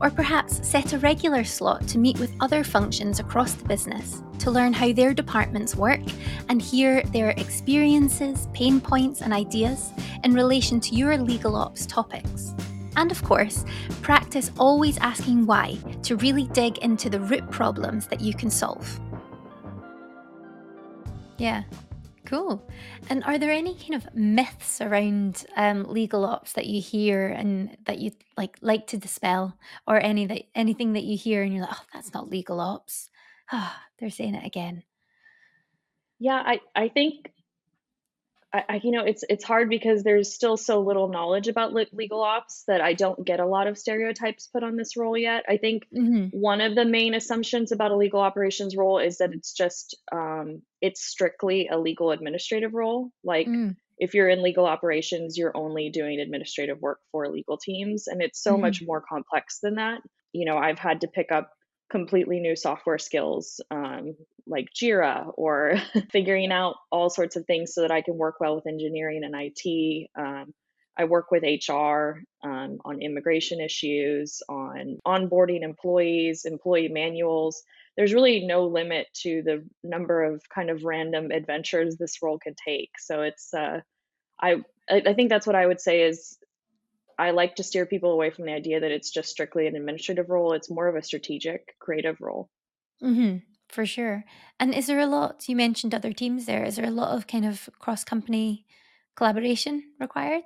Or 0.00 0.10
perhaps 0.10 0.66
set 0.66 0.92
a 0.92 0.98
regular 0.98 1.44
slot 1.44 1.86
to 1.88 1.98
meet 1.98 2.18
with 2.18 2.34
other 2.40 2.62
functions 2.62 3.18
across 3.18 3.54
the 3.54 3.64
business 3.64 4.22
to 4.38 4.50
learn 4.50 4.72
how 4.72 4.92
their 4.92 5.12
departments 5.12 5.74
work 5.74 6.00
and 6.48 6.62
hear 6.62 7.02
their 7.02 7.30
experiences, 7.30 8.48
pain 8.52 8.80
points, 8.80 9.22
and 9.22 9.32
ideas 9.32 9.92
in 10.24 10.32
relation 10.32 10.80
to 10.80 10.94
your 10.94 11.16
legal 11.16 11.56
ops 11.56 11.86
topics. 11.86 12.54
And 12.96 13.10
of 13.10 13.22
course, 13.22 13.64
practice 14.02 14.50
always 14.58 14.98
asking 14.98 15.46
why 15.46 15.78
to 16.02 16.16
really 16.16 16.46
dig 16.48 16.78
into 16.78 17.10
the 17.10 17.20
root 17.20 17.48
problems 17.50 18.06
that 18.08 18.20
you 18.20 18.34
can 18.34 18.50
solve. 18.50 19.00
Yeah, 21.38 21.62
cool. 22.28 22.68
And 23.08 23.24
are 23.24 23.38
there 23.38 23.50
any 23.50 23.74
kind 23.74 23.94
of 23.94 24.14
myths 24.14 24.80
around 24.80 25.46
um, 25.56 25.84
legal 25.84 26.24
ops 26.24 26.52
that 26.52 26.66
you 26.66 26.80
hear 26.80 27.28
and 27.28 27.76
that 27.86 27.98
you 27.98 28.12
like 28.36 28.58
like 28.60 28.86
to 28.88 28.98
dispel, 28.98 29.56
or 29.86 29.98
any 29.98 30.26
that 30.26 30.42
anything 30.54 30.92
that 30.92 31.04
you 31.04 31.16
hear 31.16 31.42
and 31.42 31.52
you're 31.54 31.62
like, 31.62 31.74
oh, 31.74 31.84
that's 31.92 32.12
not 32.12 32.28
legal 32.28 32.60
ops. 32.60 33.08
Ah, 33.50 33.82
they're 33.98 34.10
saying 34.10 34.34
it 34.34 34.46
again. 34.46 34.84
Yeah, 36.18 36.42
I 36.44 36.60
I 36.76 36.88
think 36.88 37.32
I, 38.52 38.64
I 38.68 38.80
you 38.82 38.90
know 38.90 39.04
it's 39.04 39.24
it's 39.28 39.44
hard 39.44 39.68
because 39.68 40.02
there's 40.02 40.32
still 40.34 40.56
so 40.56 40.80
little 40.80 41.08
knowledge 41.08 41.48
about 41.48 41.72
le- 41.72 41.86
legal 41.92 42.22
ops 42.22 42.64
that 42.66 42.80
I 42.80 42.94
don't 42.94 43.24
get 43.26 43.40
a 43.40 43.46
lot 43.46 43.66
of 43.66 43.78
stereotypes 43.78 44.48
put 44.48 44.62
on 44.62 44.76
this 44.76 44.96
role 44.96 45.16
yet. 45.16 45.44
I 45.48 45.56
think 45.58 45.84
hmm 45.92 46.28
one 46.30 46.60
of 46.60 46.74
the 46.74 46.84
main 46.84 47.14
assumptions 47.14 47.72
about 47.72 47.90
a 47.90 47.96
legal 47.96 48.20
operations 48.20 48.76
role 48.76 48.98
is 48.98 49.18
that 49.18 49.32
it's 49.32 49.52
just 49.52 49.96
um, 50.12 50.62
it's 50.80 51.02
strictly 51.02 51.68
a 51.68 51.78
legal 51.78 52.10
administrative 52.10 52.74
role. 52.74 53.10
Like 53.24 53.48
Mm, 53.48 53.76
if 53.98 54.14
you're 54.14 54.28
in 54.28 54.42
legal 54.42 54.66
operations, 54.66 55.36
you're 55.36 55.56
only 55.56 55.90
doing 55.90 56.20
administrative 56.20 56.78
work 56.80 57.00
for 57.10 57.28
legal 57.28 57.58
teams, 57.58 58.06
and 58.06 58.22
it's 58.22 58.42
so 58.42 58.56
hmm 58.56 58.58
much 58.58 58.82
more 58.84 59.02
complex 59.06 59.58
than 59.60 59.76
that. 59.76 60.00
You 60.32 60.44
know, 60.44 60.56
I've 60.58 60.78
had 60.78 61.00
to 61.02 61.08
pick 61.08 61.32
up 61.32 61.50
completely 61.90 62.40
new 62.40 62.56
software 62.56 62.98
skills 62.98 63.60
um, 63.70 64.14
like 64.46 64.68
Jira 64.74 65.32
or 65.36 65.76
figuring 66.10 66.52
out 66.52 66.76
all 66.90 67.10
sorts 67.10 67.36
of 67.36 67.46
things 67.46 67.74
so 67.74 67.82
that 67.82 67.90
I 67.90 68.02
can 68.02 68.16
work 68.16 68.40
well 68.40 68.56
with 68.56 68.66
engineering 68.66 69.22
and 69.24 69.34
IT. 69.36 70.08
Um, 70.18 70.52
I 70.96 71.04
work 71.04 71.30
with 71.30 71.44
HR 71.44 72.22
um, 72.42 72.78
on 72.84 73.00
immigration 73.00 73.60
issues, 73.60 74.42
on 74.48 74.98
onboarding 75.06 75.62
employees, 75.62 76.44
employee 76.44 76.88
manuals. 76.88 77.62
There's 77.96 78.12
really 78.12 78.44
no 78.46 78.66
limit 78.66 79.06
to 79.22 79.42
the 79.42 79.64
number 79.84 80.24
of 80.24 80.42
kind 80.52 80.70
of 80.70 80.82
random 80.84 81.30
adventures 81.30 81.96
this 81.96 82.20
role 82.20 82.38
can 82.38 82.54
take. 82.66 82.90
So 82.98 83.22
it's, 83.22 83.54
uh, 83.54 83.80
I, 84.40 84.56
I 84.90 85.02
I 85.06 85.14
think 85.14 85.30
that's 85.30 85.46
what 85.46 85.56
I 85.56 85.66
would 85.66 85.80
say 85.80 86.02
is 86.02 86.36
I 87.18 87.32
like 87.32 87.56
to 87.56 87.64
steer 87.64 87.84
people 87.86 88.12
away 88.12 88.30
from 88.30 88.46
the 88.46 88.52
idea 88.52 88.80
that 88.80 88.92
it's 88.92 89.10
just 89.10 89.30
strictly 89.30 89.66
an 89.66 89.76
administrative 89.76 90.30
role. 90.30 90.52
It's 90.52 90.70
more 90.70 90.88
of 90.88 90.96
a 90.96 91.02
strategic, 91.02 91.76
creative 91.78 92.20
role. 92.20 92.48
hmm 93.00 93.36
for 93.68 93.84
sure. 93.84 94.24
And 94.58 94.74
is 94.74 94.86
there 94.86 94.98
a 94.98 95.06
lot, 95.06 95.46
you 95.46 95.54
mentioned 95.54 95.94
other 95.94 96.12
teams 96.14 96.46
there, 96.46 96.64
is 96.64 96.76
there 96.76 96.86
a 96.86 96.90
lot 96.90 97.14
of 97.14 97.26
kind 97.26 97.44
of 97.44 97.68
cross 97.78 98.02
company 98.02 98.64
collaboration 99.14 99.92
required? 100.00 100.44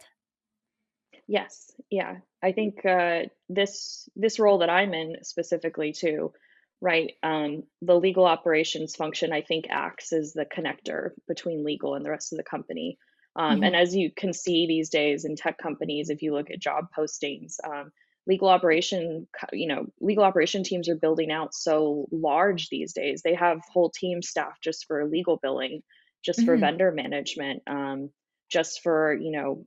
Yes, 1.26 1.70
yeah. 1.90 2.18
I 2.42 2.52
think 2.52 2.84
uh, 2.84 3.22
this 3.48 4.08
this 4.16 4.38
role 4.38 4.58
that 4.58 4.70
I'm 4.70 4.92
in 4.94 5.16
specifically 5.22 5.92
too, 5.92 6.32
right? 6.80 7.12
Um, 7.22 7.64
the 7.80 7.94
legal 7.98 8.26
operations 8.26 8.96
function 8.96 9.32
I 9.32 9.42
think 9.42 9.66
acts 9.70 10.12
as 10.12 10.32
the 10.32 10.44
connector 10.44 11.10
between 11.28 11.64
legal 11.64 11.94
and 11.94 12.04
the 12.04 12.10
rest 12.10 12.32
of 12.32 12.38
the 12.38 12.44
company. 12.44 12.98
Um, 13.34 13.62
and 13.62 13.74
hmm 13.74 13.74
as 13.74 13.94
you 13.94 14.10
can 14.14 14.32
see 14.32 14.66
these 14.66 14.90
days 14.90 15.24
in 15.24 15.36
tech 15.36 15.58
companies, 15.58 16.10
if 16.10 16.22
you 16.22 16.34
look 16.34 16.50
at 16.50 16.60
job 16.60 16.88
postings, 16.96 17.54
um, 17.64 17.90
legal 18.26 18.48
operation, 18.48 19.26
you 19.52 19.66
know, 19.66 19.86
legal 20.00 20.24
operation 20.24 20.62
teams 20.64 20.88
are 20.88 20.96
building 20.96 21.30
out 21.32 21.54
so 21.54 22.06
large 22.12 22.68
these 22.68 22.92
days. 22.92 23.22
They 23.22 23.34
have 23.34 23.60
whole 23.72 23.90
team 23.90 24.22
staff 24.22 24.60
just 24.62 24.86
for 24.86 25.04
legal 25.06 25.38
billing, 25.42 25.82
just 26.24 26.44
for 26.44 26.54
hmm 26.54 26.60
vendor 26.60 26.92
management, 26.92 27.62
um, 27.66 28.10
just 28.50 28.82
for 28.82 29.14
you 29.14 29.32
know 29.32 29.66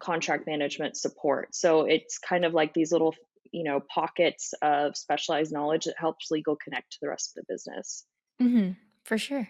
contract 0.00 0.46
management 0.46 0.96
support. 0.96 1.54
So 1.54 1.82
it's 1.82 2.18
kind 2.18 2.44
of 2.44 2.52
like 2.54 2.74
these 2.74 2.90
little, 2.92 3.14
you 3.52 3.64
know, 3.64 3.80
pockets 3.80 4.54
of 4.62 4.96
specialized 4.96 5.52
knowledge 5.52 5.84
that 5.84 5.94
helps 5.98 6.30
legal 6.30 6.56
connect 6.56 6.92
to 6.92 6.98
the 7.00 7.08
rest 7.08 7.36
of 7.36 7.44
the 7.44 7.52
business. 7.52 8.04
hmm 8.40 8.70
For 9.04 9.18
sure. 9.18 9.48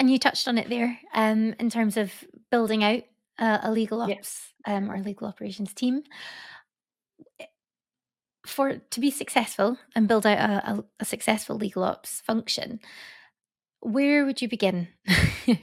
And 0.00 0.10
you 0.10 0.18
touched 0.18 0.48
on 0.48 0.56
it 0.56 0.70
there 0.70 0.98
um, 1.14 1.54
in 1.60 1.68
terms 1.68 1.98
of 1.98 2.10
building 2.50 2.82
out 2.82 3.02
uh, 3.38 3.58
a 3.62 3.70
legal 3.70 4.00
ops 4.00 4.54
um, 4.66 4.90
or 4.90 4.98
legal 4.98 5.28
operations 5.28 5.74
team. 5.74 6.02
For 8.46 8.78
to 8.78 9.00
be 9.00 9.10
successful 9.10 9.76
and 9.94 10.08
build 10.08 10.24
out 10.24 10.38
a, 10.38 10.70
a, 10.70 10.84
a 11.00 11.04
successful 11.04 11.56
legal 11.56 11.84
ops 11.84 12.22
function, 12.22 12.80
where 13.80 14.24
would 14.24 14.40
you 14.40 14.48
begin? 14.48 14.88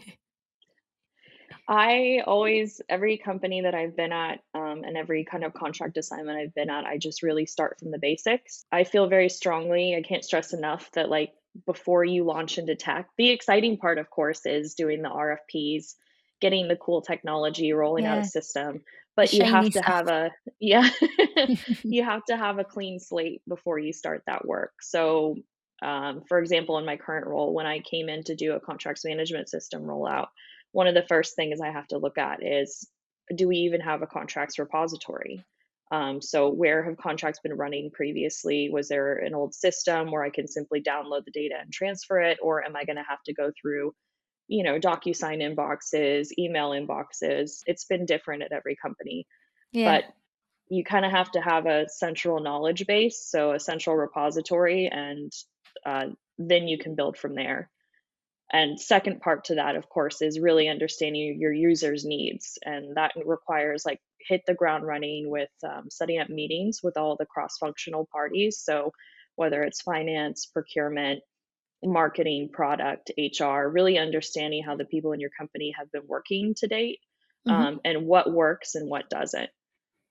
I 1.68 2.22
always, 2.26 2.80
every 2.88 3.18
company 3.18 3.62
that 3.62 3.76
I've 3.76 3.98
been 3.98 4.14
at, 4.14 4.40
um, 4.54 4.84
and 4.86 4.96
every 4.96 5.26
kind 5.26 5.44
of 5.44 5.54
contract 5.54 5.98
assignment 5.98 6.38
I've 6.38 6.56
been 6.56 6.70
at, 6.70 6.86
I 6.86 6.98
just 6.98 7.24
really 7.24 7.46
start 7.46 7.80
from 7.80 7.92
the 7.92 7.98
basics. 7.98 8.64
I 8.72 8.86
feel 8.86 9.08
very 9.08 9.28
strongly, 9.28 9.96
I 9.96 10.02
can't 10.02 10.24
stress 10.24 10.54
enough 10.54 10.90
that 10.92 11.10
like 11.10 11.34
before 11.66 12.04
you 12.04 12.24
launch 12.24 12.58
into 12.58 12.76
tech, 12.76 13.10
the 13.18 13.30
exciting 13.30 13.78
part, 13.78 13.98
of 13.98 14.10
course, 14.10 14.46
is 14.46 14.76
doing 14.76 15.02
the 15.02 15.10
RFPs, 15.10 15.96
getting 16.42 16.68
the 16.68 16.76
cool 16.76 17.02
technology, 17.02 17.74
rolling 17.74 18.06
out 18.06 18.20
a 18.20 18.24
system. 18.24 18.82
the 18.82 18.82
But 19.16 19.34
you 19.34 19.44
have 19.46 19.70
to 19.72 19.82
stuff. 19.82 19.86
have 19.86 20.08
a, 20.08 20.32
yeah, 20.60 20.90
you 21.84 22.04
have 22.04 22.24
to 22.26 22.38
have 22.38 22.60
a 22.60 22.64
clean 22.64 23.00
slate 23.00 23.42
before 23.48 23.80
you 23.80 23.94
start 23.94 24.24
that 24.28 24.46
work. 24.46 24.74
So, 24.82 25.38
um, 25.82 26.24
for 26.28 26.40
example, 26.40 26.78
in 26.78 26.86
my 26.86 26.98
current 26.98 27.28
role, 27.28 27.54
when 27.54 27.66
I 27.66 27.80
came 27.80 28.10
in 28.10 28.24
to 28.26 28.36
do 28.36 28.54
a 28.54 28.60
contracts 28.60 29.06
management 29.06 29.50
system 29.50 29.84
rollout, 29.84 30.28
one 30.72 30.88
of 30.88 30.94
the 30.96 31.06
first 31.08 31.36
things 31.36 31.62
I 31.62 31.72
have 31.72 31.88
to 31.88 31.98
look 31.98 32.18
at 32.18 32.44
is 32.44 32.88
do 33.36 33.48
we 33.48 33.58
even 33.58 33.82
have 33.82 34.02
a 34.02 34.08
contracts 34.08 34.60
repository? 34.60 35.44
Um, 35.92 36.22
so 36.22 36.50
where 36.50 36.84
have 36.84 36.98
contracts 36.98 37.40
been 37.40 37.54
running 37.54 37.92
previously? 37.92 38.70
Was 38.70 38.90
there 38.90 39.16
an 39.16 39.34
old 39.34 39.54
system 39.54 40.12
where 40.12 40.24
I 40.24 40.30
can 40.30 40.48
simply 40.48 40.82
download 40.82 41.24
the 41.26 41.32
data 41.32 41.56
and 41.62 41.72
transfer 41.72 42.20
it, 42.20 42.40
or 42.42 42.64
am 42.64 42.76
I 42.76 42.84
going 42.84 42.98
to 42.98 43.06
have 43.08 43.24
to 43.26 43.34
go 43.34 43.52
through, 43.62 43.94
you 44.48 44.64
know, 44.64 44.80
DocuSign 44.80 45.42
inboxes, 45.42 46.30
email 46.38 46.72
inboxes? 46.72 47.62
It's 47.66 47.86
been 47.86 48.06
different 48.06 48.44
at 48.44 48.52
every 48.52 48.76
company, 48.76 49.28
Yeah. 49.72 50.02
but 50.02 50.14
you 50.70 50.84
kind 50.84 51.06
of 51.06 51.12
have 51.12 51.32
to 51.32 51.40
have 51.40 51.66
a 51.66 51.88
central 51.88 52.42
knowledge 52.42 52.86
base, 52.86 53.26
so 53.26 53.54
a 53.54 53.60
central 53.60 53.96
repository, 53.96 54.88
and 54.88 55.32
uh, 55.86 56.08
then 56.38 56.68
you 56.68 56.78
can 56.78 56.96
build 56.96 57.18
from 57.18 57.36
there. 57.36 57.70
And 58.52 58.80
second 58.80 59.22
part 59.22 59.46
to 59.46 59.56
that, 59.56 59.76
of 59.78 59.88
course, 59.90 60.22
is 60.22 60.40
really 60.40 60.68
understanding 60.68 61.38
your 61.40 61.54
users' 61.54 62.06
needs, 62.06 62.58
and 62.66 62.96
that 62.98 63.14
requires 63.26 63.86
like 63.86 64.02
hit 64.20 64.42
the 64.48 64.54
ground 64.54 64.86
running 64.86 65.30
with 65.30 65.50
um, 65.64 65.90
setting 65.90 66.20
up 66.20 66.30
meetings 66.30 66.80
with 66.84 66.98
all 66.98 67.16
the 67.18 67.26
cross-functional 67.26 68.08
parties. 68.12 68.60
So 68.64 68.92
whether 69.36 69.64
it's 69.64 69.82
finance, 69.82 70.48
procurement, 70.48 71.22
marketing, 71.84 72.50
product, 72.52 73.12
HR, 73.18 73.68
really 73.68 73.98
understanding 73.98 74.64
how 74.64 74.76
the 74.76 74.86
people 74.86 75.14
in 75.14 75.20
your 75.20 75.30
company 75.38 75.74
have 75.78 75.92
been 75.92 76.08
working 76.08 76.56
to 76.58 76.68
date, 76.68 77.00
hmm 77.46 77.52
um, 77.52 77.80
and 77.86 78.06
what 78.06 78.32
works 78.32 78.76
and 78.76 78.90
what 78.90 79.10
doesn't. 79.10 79.50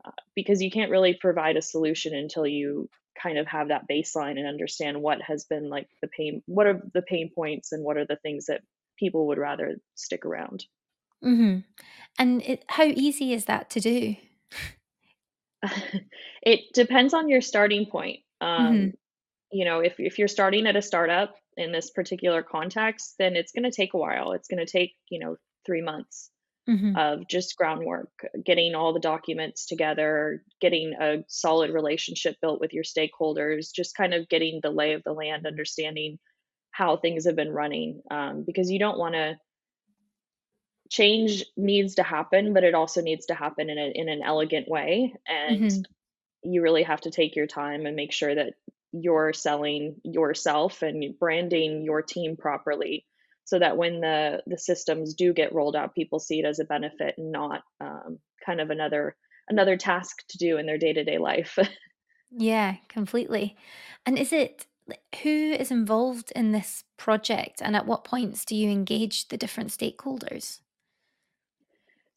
Uh, 0.04 0.10
because 0.34 0.62
you 0.62 0.70
can't 0.70 0.90
really 0.90 1.14
provide 1.14 1.56
a 1.56 1.62
solution 1.62 2.14
until 2.14 2.46
you 2.46 2.88
kind 3.20 3.38
of 3.38 3.46
have 3.46 3.68
that 3.68 3.88
baseline 3.88 4.38
and 4.38 4.46
understand 4.46 5.00
what 5.02 5.20
has 5.22 5.44
been 5.44 5.68
like 5.68 5.88
the 6.02 6.08
pain 6.08 6.42
what 6.46 6.66
are 6.66 6.80
the 6.94 7.02
pain 7.02 7.30
points 7.34 7.72
and 7.72 7.82
what 7.82 7.96
are 7.96 8.04
the 8.04 8.16
things 8.16 8.46
that 8.46 8.60
people 8.98 9.28
would 9.28 9.38
rather 9.38 9.76
stick 9.94 10.24
around 10.26 10.64
hmm 11.26 11.58
And 12.18 12.42
it, 12.42 12.64
how 12.68 12.84
easy 12.84 13.32
is 13.32 13.46
that 13.46 13.68
to 13.70 13.80
do? 13.80 14.16
it 16.42 16.60
depends 16.74 17.14
on 17.14 17.28
your 17.28 17.40
starting 17.40 17.86
point 17.86 18.20
hmm 18.56 18.88
um, 18.88 18.92
you 19.50 19.64
know 19.64 19.80
if, 19.80 19.94
if 19.98 20.18
you're 20.18 20.28
starting 20.28 20.66
at 20.66 20.76
a 20.76 20.82
startup 20.82 21.34
in 21.56 21.72
this 21.72 21.90
particular 21.90 22.42
context 22.42 23.14
then 23.18 23.36
it's 23.36 23.52
going 23.52 23.64
to 23.64 23.70
take 23.70 23.94
a 23.94 23.98
while 23.98 24.32
it's 24.32 24.48
going 24.48 24.64
to 24.64 24.70
take 24.70 24.92
you 25.10 25.18
know 25.18 25.36
three 25.64 25.82
months 25.82 26.30
hmm 26.66 26.96
of 26.96 27.28
just 27.28 27.56
groundwork, 27.56 28.10
getting 28.44 28.74
all 28.74 28.92
the 28.92 29.00
documents 29.00 29.66
together, 29.66 30.42
getting 30.60 30.94
a 31.00 31.18
solid 31.28 31.70
relationship 31.70 32.36
built 32.42 32.60
with 32.60 32.72
your 32.72 32.84
stakeholders, 32.84 33.68
just 33.74 33.96
kind 33.96 34.14
of 34.14 34.28
getting 34.28 34.60
the 34.62 34.70
lay 34.70 34.94
of 34.94 35.02
the 35.04 35.12
land, 35.12 35.46
understanding 35.46 36.18
how 36.72 36.96
things 36.96 37.26
have 37.26 37.36
been 37.36 37.52
running. 37.52 38.02
Um, 38.10 38.44
because 38.46 38.70
you 38.70 38.78
don't 38.78 38.98
want 38.98 39.14
to 39.14 39.36
change 40.90 41.44
needs 41.56 41.96
to 41.96 42.02
happen, 42.02 42.54
but 42.54 42.64
it 42.64 42.74
also 42.74 43.00
needs 43.02 43.26
to 43.26 43.34
happen 43.34 43.70
in 43.70 43.78
a, 43.78 43.90
in 43.94 44.08
an 44.08 44.22
elegant 44.22 44.68
way. 44.68 45.14
And 45.26 45.70
hmm 45.70 45.82
you 46.42 46.62
really 46.62 46.84
have 46.84 47.00
to 47.02 47.10
take 47.10 47.36
your 47.36 47.46
time 47.46 47.86
and 47.86 47.96
make 47.96 48.12
sure 48.12 48.34
that 48.34 48.54
you're 48.92 49.32
selling 49.32 49.96
yourself 50.04 50.82
and 50.82 51.18
branding 51.18 51.82
your 51.84 52.02
team 52.02 52.36
properly 52.36 53.04
so 53.44 53.58
that 53.58 53.76
when 53.76 54.00
the 54.00 54.42
the 54.46 54.58
systems 54.58 55.14
do 55.14 55.32
get 55.32 55.52
rolled 55.52 55.76
out 55.76 55.94
people 55.94 56.18
see 56.18 56.38
it 56.38 56.44
as 56.44 56.58
a 56.58 56.64
benefit 56.64 57.16
and 57.18 57.32
not 57.32 57.62
um, 57.80 58.18
kind 58.44 58.60
of 58.60 58.70
another 58.70 59.16
another 59.48 59.76
task 59.76 60.18
to 60.28 60.38
do 60.38 60.56
in 60.56 60.66
their 60.66 60.78
day-to-day 60.78 61.18
life 61.18 61.58
Yeah, 62.30 62.76
completely. 62.88 63.56
And 64.04 64.18
is 64.18 64.32
it 64.32 64.66
who 65.22 65.28
is 65.28 65.70
involved 65.70 66.32
in 66.36 66.52
this 66.52 66.84
project 66.96 67.60
and 67.60 67.74
at 67.74 67.86
what 67.86 68.04
points 68.04 68.44
do 68.44 68.54
you 68.54 68.70
engage 68.70 69.28
the 69.28 69.36
different 69.36 69.70
stakeholders? 69.70 70.60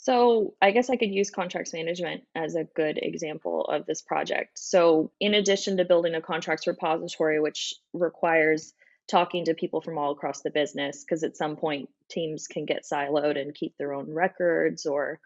So 0.02 0.56
I 0.62 0.72
guess 0.72 0.90
I 0.90 0.96
could 0.96 1.12
use 1.12 1.30
contracts 1.30 1.74
management 1.74 2.24
as 2.34 2.56
a 2.56 2.64
good 2.64 2.98
example 3.02 3.66
of 3.66 3.86
this 3.86 4.02
project. 4.02 4.58
So 4.58 5.12
in 5.20 5.34
addition 5.34 5.76
to 5.78 5.86
building 5.86 6.16
a 6.16 6.22
contracts 6.22 6.68
repository, 6.68 7.40
which 7.42 7.74
requires 7.94 8.74
talking 9.10 9.44
to 9.46 9.54
people 9.54 9.82
from 9.82 9.98
all 9.98 10.12
across 10.12 10.42
the 10.42 10.52
business, 10.52 11.04
because 11.04 11.24
at 11.24 11.36
some 11.36 11.58
point 11.58 11.90
teams 12.10 12.48
can 12.48 12.66
get 12.66 12.84
siloed 12.90 13.38
and 13.38 13.54
keep 13.54 13.76
their 13.78 13.94
own 13.94 14.10
records 14.14 14.86
or 14.86 15.20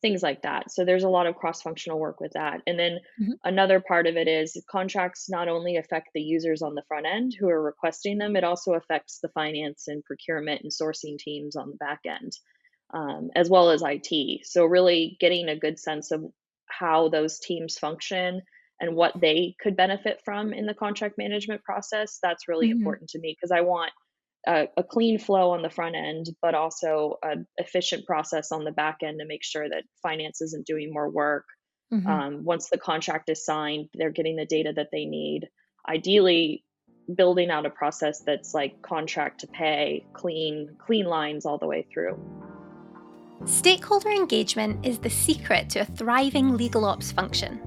things 0.00 0.22
like 0.22 0.42
that. 0.42 0.70
So 0.70 0.84
there's 0.84 1.02
a 1.04 1.08
lot 1.08 1.26
of 1.26 1.34
cross-functional 1.34 1.98
work 1.98 2.20
with 2.20 2.32
that. 2.34 2.62
And 2.68 2.78
then 2.78 3.00
Mhm, 3.18 3.40
another 3.44 3.80
part 3.80 4.06
of 4.06 4.16
it 4.16 4.28
is 4.28 4.62
contracts 4.70 5.28
not 5.28 5.48
only 5.48 5.76
affect 5.76 6.10
the 6.14 6.22
users 6.22 6.62
on 6.62 6.74
the 6.76 6.84
front 6.86 7.06
end 7.06 7.32
who 7.38 7.48
are 7.48 7.60
requesting 7.62 8.18
them, 8.18 8.36
it 8.36 8.44
also 8.44 8.74
affects 8.74 9.18
the 9.20 9.28
finance 9.30 9.88
and 9.88 10.04
procurement 10.04 10.62
and 10.62 10.70
sourcing 10.70 11.18
teams 11.18 11.56
on 11.56 11.70
the 11.70 11.76
back 11.76 12.00
end 12.06 12.32
um, 12.92 13.30
as 13.34 13.48
well 13.48 13.70
as 13.70 13.82
IT. 13.84 14.46
So, 14.46 14.64
really 14.64 15.16
getting 15.20 15.48
a 15.48 15.58
good 15.58 15.78
sense 15.78 16.10
of 16.10 16.24
how 16.68 17.08
those 17.08 17.38
teams 17.38 17.78
function 17.78 18.42
and 18.80 18.96
what 18.96 19.12
they 19.20 19.54
could 19.60 19.76
benefit 19.76 20.20
from 20.24 20.52
in 20.52 20.66
the 20.66 20.74
contract 20.74 21.18
management 21.18 21.62
process, 21.62 22.18
that's 22.22 22.48
really 22.48 22.68
mhm, 22.68 22.72
important 22.72 23.10
to 23.10 23.18
me 23.18 23.36
because 23.36 23.50
I 23.50 23.60
want 23.60 23.92
a, 24.46 24.68
a 24.76 24.82
clean 24.82 25.18
flow 25.18 25.50
on 25.50 25.62
the 25.62 25.70
front 25.70 25.96
end, 25.96 26.26
but 26.40 26.54
also 26.54 27.16
an 27.22 27.46
efficient 27.58 28.06
process 28.06 28.52
on 28.52 28.64
the 28.64 28.72
back 28.72 28.98
end 29.02 29.18
to 29.20 29.26
make 29.26 29.44
sure 29.44 29.68
that 29.68 29.84
finance 30.02 30.40
isn't 30.40 30.66
doing 30.66 30.92
more 30.92 31.10
work. 31.10 31.44
mhm. 31.92 32.06
Um, 32.06 32.44
once 32.44 32.70
the 32.70 32.78
contract 32.78 33.28
is 33.28 33.44
signed, 33.44 33.88
they're 33.94 34.10
getting 34.10 34.36
the 34.36 34.46
data 34.46 34.72
that 34.74 34.88
they 34.92 35.04
need. 35.04 35.48
Ideally, 35.88 36.64
building 37.14 37.50
out 37.50 37.66
a 37.66 37.70
process 37.70 38.20
that's 38.20 38.54
like 38.54 38.80
contract 38.82 39.40
to 39.40 39.46
pay, 39.48 40.06
clean, 40.14 40.76
clean 40.78 41.06
lines 41.06 41.44
all 41.44 41.58
the 41.58 41.66
way 41.66 41.86
through. 41.92 42.18
Stakeholder 43.46 44.10
engagement 44.10 44.84
is 44.84 44.98
the 44.98 45.08
secret 45.08 45.70
to 45.70 45.80
a 45.80 45.84
thriving 45.84 46.56
legal 46.56 46.84
ops 46.84 47.10
function. 47.10 47.60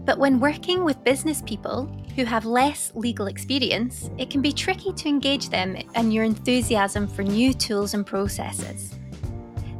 But 0.00 0.18
when 0.18 0.40
working 0.40 0.84
with 0.84 1.04
business 1.04 1.42
people 1.42 1.86
who 2.16 2.24
have 2.24 2.44
less 2.44 2.90
legal 2.94 3.26
experience, 3.26 4.10
it 4.18 4.30
can 4.30 4.42
be 4.42 4.52
tricky 4.52 4.92
to 4.92 5.08
engage 5.08 5.48
them 5.48 5.76
and 5.94 6.12
your 6.12 6.24
enthusiasm 6.24 7.06
for 7.06 7.22
new 7.22 7.54
tools 7.54 7.94
and 7.94 8.04
processes. 8.04 8.94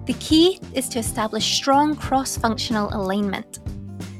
The 0.06 0.14
key 0.14 0.60
is 0.74 0.88
to 0.90 1.00
establish 1.00 1.56
strong 1.56 1.96
cross 1.96 2.36
functional 2.36 2.88
alignment. 2.92 3.58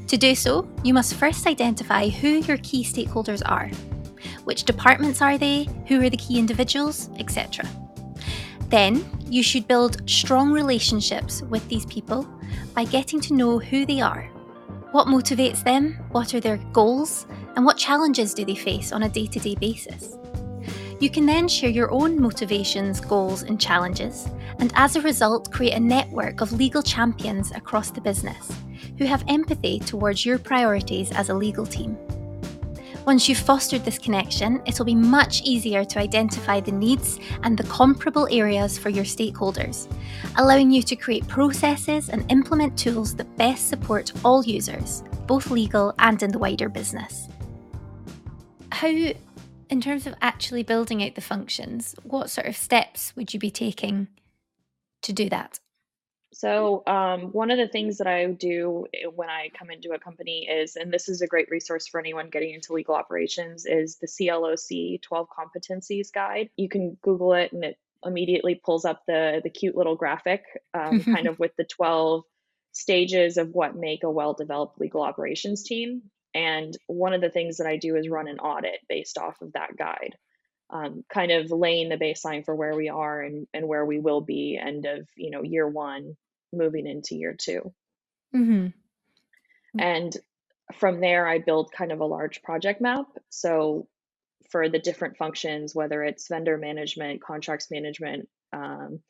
To 0.09 0.17
do 0.17 0.35
so, 0.35 0.69
you 0.83 0.93
must 0.93 1.15
first 1.15 1.47
identify 1.47 2.09
who 2.09 2.29
your 2.29 2.59
key 2.59 2.83
stakeholders 2.83 3.43
are. 3.47 3.71
which 4.45 4.65
departments 4.65 5.23
are 5.23 5.39
they, 5.39 5.69
who 5.87 6.03
are 6.03 6.11
the 6.11 6.17
key 6.17 6.39
individuals, 6.39 7.11
etc. 7.19 7.69
Then 8.69 9.05
you 9.31 9.45
should 9.45 9.69
build 9.69 10.09
strong 10.11 10.51
relationships 10.51 11.43
with 11.43 11.67
these 11.69 11.87
people 11.87 12.29
by 12.75 12.85
getting 12.85 13.21
to 13.21 13.35
know 13.35 13.61
who 13.61 13.87
they 13.87 14.01
are. 14.01 14.29
What 14.91 15.07
motivates 15.07 15.63
them? 15.63 15.97
What 16.11 16.35
are 16.35 16.41
their 16.41 16.57
goals? 16.73 17.27
And 17.55 17.65
what 17.65 17.77
challenges 17.77 18.35
do 18.35 18.45
they 18.45 18.57
face 18.57 18.91
on 18.91 19.05
a 19.05 19.09
day 19.09 19.27
to 19.27 19.39
day 19.39 19.55
basis? 19.55 20.19
You 20.99 21.09
can 21.09 21.27
then 21.27 21.47
share 21.47 21.71
your 21.71 21.91
own 21.93 22.21
motivations, 22.21 23.01
goals, 23.01 23.43
and 23.45 23.59
challenges, 23.59 24.27
and 24.59 24.73
as 24.75 24.97
a 24.97 25.01
result, 25.01 25.51
create 25.51 25.75
a 25.75 25.81
network 25.81 26.41
of 26.41 26.53
legal 26.53 26.83
champions 26.83 27.53
across 27.53 27.91
the 27.91 28.01
business 28.01 28.51
who 28.99 29.07
have 29.07 29.25
empathy 29.29 29.79
towards 29.79 30.27
your 30.27 30.39
priorities 30.39 31.11
as 31.13 31.31
a 31.31 31.35
legal 31.35 31.65
team. 31.65 31.97
Once 33.07 33.29
you've 33.29 33.39
fostered 33.39 33.85
this 33.85 33.99
connection, 33.99 34.63
it'll 34.67 34.85
be 34.85 34.95
much 34.95 35.41
easier 35.43 35.85
to 35.85 35.99
identify 35.99 36.61
the 36.61 36.71
needs 36.71 37.19
and 37.43 37.57
the 37.57 37.65
comparable 37.65 38.29
areas 38.31 38.77
for 38.77 38.91
your 38.91 39.05
stakeholders, 39.05 39.91
allowing 40.37 40.71
you 40.71 40.83
to 40.83 40.95
create 40.95 41.27
processes 41.27 42.11
and 42.11 42.31
implement 42.31 42.79
tools 42.79 43.15
that 43.15 43.37
best 43.37 43.69
support 43.69 44.13
all 44.25 44.45
users, 44.45 45.03
both 45.27 45.51
legal 45.51 45.95
and 45.99 46.23
in 46.23 46.31
the 46.31 46.39
wider 46.39 46.69
business. 46.69 47.29
How 48.71 48.89
in 49.71 49.81
terms 49.81 50.07
of 50.07 50.15
actually 50.21 50.65
building 50.65 51.03
out 51.03 51.15
the 51.15 51.21
functions, 51.21 51.95
what 52.03 52.29
sort 52.29 52.49
of 52.49 52.57
steps 52.57 53.15
would 53.17 53.33
you 53.33 53.41
be 53.41 53.51
taking 53.51 54.09
to 55.03 55.13
do 55.13 55.31
that? 55.31 55.59
So, 56.41 56.83
um, 56.87 57.33
one 57.33 57.51
of 57.51 57.59
the 57.59 57.69
things 57.69 57.99
that 57.99 58.07
I 58.07 58.25
do 58.25 58.87
eh, 58.95 59.05
when 59.15 59.29
I 59.29 59.51
come 59.59 59.71
into 59.71 59.93
a 59.93 59.99
company 59.99 60.49
is, 60.49 60.75
and 60.75 60.91
this 60.91 61.11
is 61.11 61.21
a 61.21 61.27
great 61.27 61.51
resource 61.51 61.87
for 61.87 62.01
anyone 62.01 62.31
getting 62.31 62.55
into 62.55 62.73
legal 62.73 62.95
operations, 62.95 63.67
is 63.67 63.99
the 63.99 64.07
CLOC 64.07 65.03
12 65.03 65.29
Competencies 65.29 66.11
Guide. 66.11 66.49
You 66.57 66.71
can 66.71 66.97
Google 67.03 67.35
it 67.35 67.53
and 67.53 67.63
it 67.63 67.77
immediately 68.07 68.55
pulls 68.55 68.87
up 68.87 69.03
the, 69.07 69.43
the 69.45 69.51
cute 69.51 69.77
little 69.77 69.97
graphic, 69.97 70.45
um, 70.73 71.01
kind 71.15 71.27
of 71.27 71.39
with 71.39 71.55
the 71.59 71.65
12 71.65 72.25
stages 72.73 73.37
of 73.37 73.51
what 73.51 73.77
make 73.77 74.03
a 74.03 74.11
well 74.11 74.33
developed 74.33 74.81
legal 74.81 75.03
operations 75.03 75.63
team. 75.63 76.05
And 76.33 76.75
one 76.87 77.13
of 77.13 77.21
the 77.21 77.29
things 77.29 77.59
that 77.59 77.67
I 77.67 77.77
do 77.77 77.97
is 77.97 78.09
run 78.09 78.29
an 78.29 78.39
audit 78.39 78.81
based 78.89 79.19
off 79.19 79.43
of 79.43 79.53
that 79.53 79.77
guide, 79.77 80.17
um, 80.71 81.05
kind 81.13 81.33
of 81.33 81.51
laying 81.51 81.91
the 81.91 81.99
baseline 81.99 82.47
for 82.47 82.57
where 82.57 82.75
we 82.75 82.89
are 82.89 83.21
and, 83.21 83.47
and 83.53 83.69
where 83.69 83.85
we 83.85 83.99
will 83.99 84.23
be 84.23 84.59
end 84.59 84.87
of 84.87 85.07
you 85.17 85.31
know 85.31 85.43
year 85.43 85.69
one, 85.69 86.17
moving 86.53 86.87
into 86.87 87.17
year 87.17 87.35
2 87.39 87.73
mm-hmm. 88.35 88.67
And 89.79 90.17
from 90.75 91.01
there, 91.01 91.27
I 91.27 91.39
build 91.39 91.73
kind 91.73 91.93
of 91.93 92.01
a 92.01 92.07
large 92.07 92.43
project 92.43 92.81
map. 92.81 93.07
So 93.29 93.89
for 94.51 94.69
the 94.69 94.79
different 94.79 95.17
functions, 95.17 95.75
whether 95.75 96.03
it's 96.03 96.29
vendor 96.29 96.59
management, 96.59 97.23
contracts 97.23 97.71
management, 97.71 98.29
um, 98.53 99.01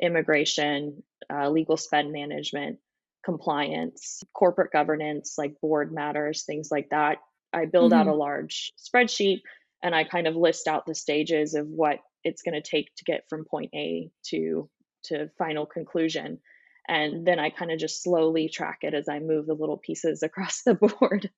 immigration, 0.00 1.02
uh, 1.32 1.48
legal 1.50 1.76
spend 1.76 2.12
management, 2.12 2.78
compliance, 3.24 4.22
corporate 4.32 4.72
governance, 4.72 5.34
like 5.38 5.60
board 5.60 5.92
matters, 5.92 6.44
things 6.44 6.68
like 6.70 6.90
that. 6.90 7.18
I 7.52 7.66
build 7.66 7.92
mm-hmm. 7.92 8.08
out 8.08 8.12
a 8.12 8.14
large 8.14 8.72
spreadsheet 8.78 9.40
and 9.82 9.94
I 9.94 10.04
kind 10.04 10.26
of 10.26 10.36
list 10.36 10.68
out 10.68 10.86
the 10.86 10.94
stages 10.94 11.54
of 11.54 11.66
what 11.66 11.98
it's 12.22 12.42
going 12.42 12.60
to 12.60 12.68
take 12.68 12.94
to 12.96 13.04
get 13.04 13.28
from 13.28 13.44
point 13.44 13.70
A 13.74 14.10
to 14.26 14.68
to 15.04 15.28
final 15.36 15.66
conclusion. 15.66 16.38
And 16.88 17.26
then 17.26 17.38
I 17.38 17.50
kind 17.50 17.70
of 17.70 17.78
just 17.78 18.02
slowly 18.02 18.48
track 18.48 18.78
it 18.82 18.94
as 18.94 19.08
I 19.08 19.18
move 19.18 19.46
the 19.46 19.54
little 19.54 19.78
pieces 19.78 20.22
across 20.22 20.62
the 20.62 20.74
board. 20.74 21.30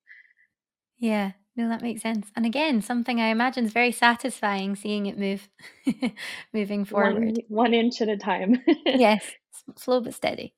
Yeah, 0.98 1.32
no, 1.56 1.68
that 1.68 1.82
makes 1.82 2.02
sense. 2.02 2.30
And 2.36 2.44
again, 2.46 2.82
something 2.82 3.20
I 3.20 3.28
imagine 3.28 3.64
is 3.64 3.72
very 3.72 3.92
satisfying 3.92 4.76
seeing 4.76 5.06
it 5.06 5.18
move, 5.18 5.48
moving 6.52 6.84
forward. 6.84 7.14
One, 7.14 7.34
one 7.48 7.74
inch 7.74 8.00
at 8.00 8.08
a 8.08 8.16
time. 8.16 8.62
yes, 8.86 9.32
slow 9.76 10.00
but 10.00 10.14
steady. 10.14 10.54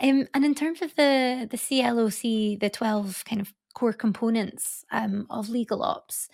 um, 0.00 0.28
and 0.34 0.44
in 0.44 0.54
terms 0.54 0.82
of 0.82 0.94
the 0.96 1.46
the 1.50 1.56
CLOC, 1.56 2.60
the 2.60 2.70
twelve 2.70 3.24
kind 3.24 3.40
of 3.40 3.52
core 3.74 3.92
components 3.92 4.84
um, 4.90 5.26
of 5.30 5.48
legal 5.48 5.82
ops, 5.82 6.28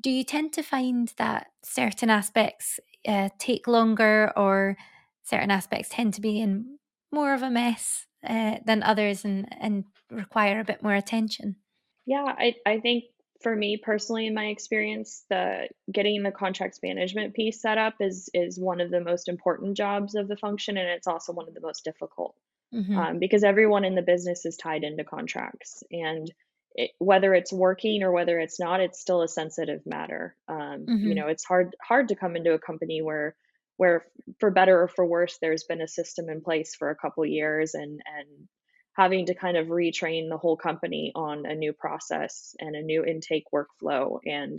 do 0.00 0.10
you 0.10 0.24
tend 0.24 0.52
to 0.54 0.62
find 0.62 1.12
that 1.16 1.48
certain 1.62 2.10
aspects 2.10 2.80
uh, 3.06 3.28
take 3.38 3.68
longer, 3.68 4.32
or 4.36 4.76
certain 5.22 5.50
aspects 5.50 5.88
tend 5.90 6.14
to 6.14 6.20
be 6.20 6.40
in 6.40 6.78
more 7.12 7.34
of 7.34 7.42
a 7.42 7.50
mess 7.50 8.06
uh, 8.26 8.56
than 8.64 8.82
others, 8.82 9.24
and 9.24 9.48
and 9.60 9.84
require 10.10 10.60
a 10.60 10.64
bit 10.64 10.82
more 10.82 10.94
attention? 10.94 11.56
Yeah, 12.06 12.24
I 12.26 12.54
I 12.66 12.80
think 12.80 13.04
for 13.42 13.54
me 13.56 13.76
personally 13.76 14.26
in 14.26 14.34
my 14.34 14.46
experience 14.46 15.24
the 15.30 15.68
getting 15.90 16.22
the 16.22 16.30
contracts 16.30 16.80
management 16.82 17.34
piece 17.34 17.60
set 17.60 17.78
up 17.78 17.94
is 18.00 18.28
is 18.34 18.58
one 18.58 18.80
of 18.80 18.90
the 18.90 19.00
most 19.00 19.28
important 19.28 19.76
jobs 19.76 20.14
of 20.14 20.28
the 20.28 20.36
function 20.36 20.76
and 20.76 20.88
it's 20.88 21.06
also 21.06 21.32
one 21.32 21.48
of 21.48 21.54
the 21.54 21.60
most 21.60 21.84
difficult 21.84 22.34
mm-hmm. 22.74 22.96
um, 22.96 23.18
because 23.18 23.42
everyone 23.44 23.84
in 23.84 23.94
the 23.94 24.02
business 24.02 24.44
is 24.44 24.56
tied 24.56 24.84
into 24.84 25.04
contracts 25.04 25.82
and 25.90 26.30
it, 26.74 26.90
whether 26.98 27.34
it's 27.34 27.52
working 27.52 28.02
or 28.02 28.12
whether 28.12 28.38
it's 28.38 28.60
not 28.60 28.80
it's 28.80 29.00
still 29.00 29.22
a 29.22 29.28
sensitive 29.28 29.80
matter 29.86 30.36
um, 30.48 30.86
mm-hmm. 30.86 31.08
you 31.08 31.14
know 31.14 31.26
it's 31.26 31.44
hard 31.44 31.74
hard 31.82 32.08
to 32.08 32.16
come 32.16 32.36
into 32.36 32.52
a 32.52 32.58
company 32.58 33.00
where 33.00 33.34
where 33.80 34.04
for 34.38 34.50
better 34.50 34.82
or 34.82 34.88
for 34.88 35.06
worse 35.06 35.38
there's 35.40 35.64
been 35.64 35.80
a 35.80 35.88
system 35.88 36.28
in 36.28 36.42
place 36.42 36.74
for 36.74 36.90
a 36.90 36.94
couple 36.94 37.24
years 37.24 37.72
and 37.72 38.02
and 38.18 38.28
having 38.92 39.24
to 39.24 39.34
kind 39.34 39.56
of 39.56 39.68
retrain 39.68 40.28
the 40.28 40.36
whole 40.36 40.58
company 40.58 41.12
on 41.14 41.46
a 41.46 41.54
new 41.54 41.72
process 41.72 42.54
and 42.58 42.76
a 42.76 42.82
new 42.82 43.02
intake 43.02 43.44
workflow 43.54 44.18
and 44.26 44.58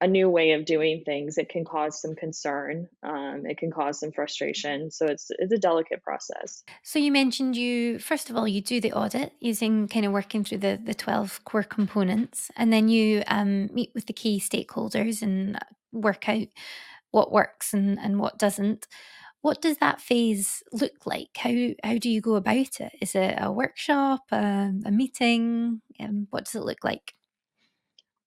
a 0.00 0.08
new 0.08 0.28
way 0.28 0.52
of 0.52 0.64
doing 0.64 1.04
things 1.06 1.38
it 1.38 1.48
can 1.48 1.64
cause 1.64 2.02
some 2.02 2.16
concern 2.16 2.88
um, 3.04 3.44
it 3.46 3.58
can 3.58 3.70
cause 3.70 4.00
some 4.00 4.10
frustration. 4.10 4.90
So 4.90 5.06
it's 5.06 5.28
it's 5.38 5.52
a 5.52 5.58
delicate 5.58 6.02
process. 6.02 6.64
So 6.82 6.98
you 6.98 7.12
mentioned 7.12 7.56
you 7.56 8.00
first 8.00 8.28
of 8.28 8.36
all 8.36 8.48
you 8.48 8.60
do 8.60 8.80
the 8.80 8.92
audit 8.92 9.34
using 9.38 9.86
kind 9.86 10.04
of 10.04 10.10
working 10.10 10.42
through 10.42 10.58
the 10.58 10.80
the 10.82 10.94
12 10.94 11.44
core 11.44 11.62
components 11.62 12.50
and 12.56 12.72
then 12.72 12.88
you 12.88 13.22
um, 13.28 13.72
meet 13.72 13.92
with 13.94 14.06
the 14.06 14.12
key 14.12 14.40
stakeholders 14.40 15.22
and 15.22 15.56
work 15.92 16.28
out 16.28 16.48
what 17.16 17.32
works 17.32 17.72
and 17.72 17.98
and 17.98 18.20
what 18.20 18.38
doesn't 18.38 18.86
what 19.40 19.62
does 19.62 19.78
that 19.78 20.00
phase 20.00 20.62
look 20.72 21.06
like? 21.06 21.30
How 21.36 21.52
how 21.82 21.98
do 21.98 22.10
you 22.10 22.20
go 22.20 22.34
about 22.34 22.80
it? 22.80 22.92
Is 23.00 23.14
it 23.14 23.36
a 23.38 23.50
workshop, 23.50 24.22
um, 24.32 24.82
a 24.84 24.90
meeting? 24.90 25.80
Um, 26.00 26.26
what 26.30 26.44
does 26.44 26.56
it 26.56 26.64
look 26.64 26.84
like? 26.84 27.14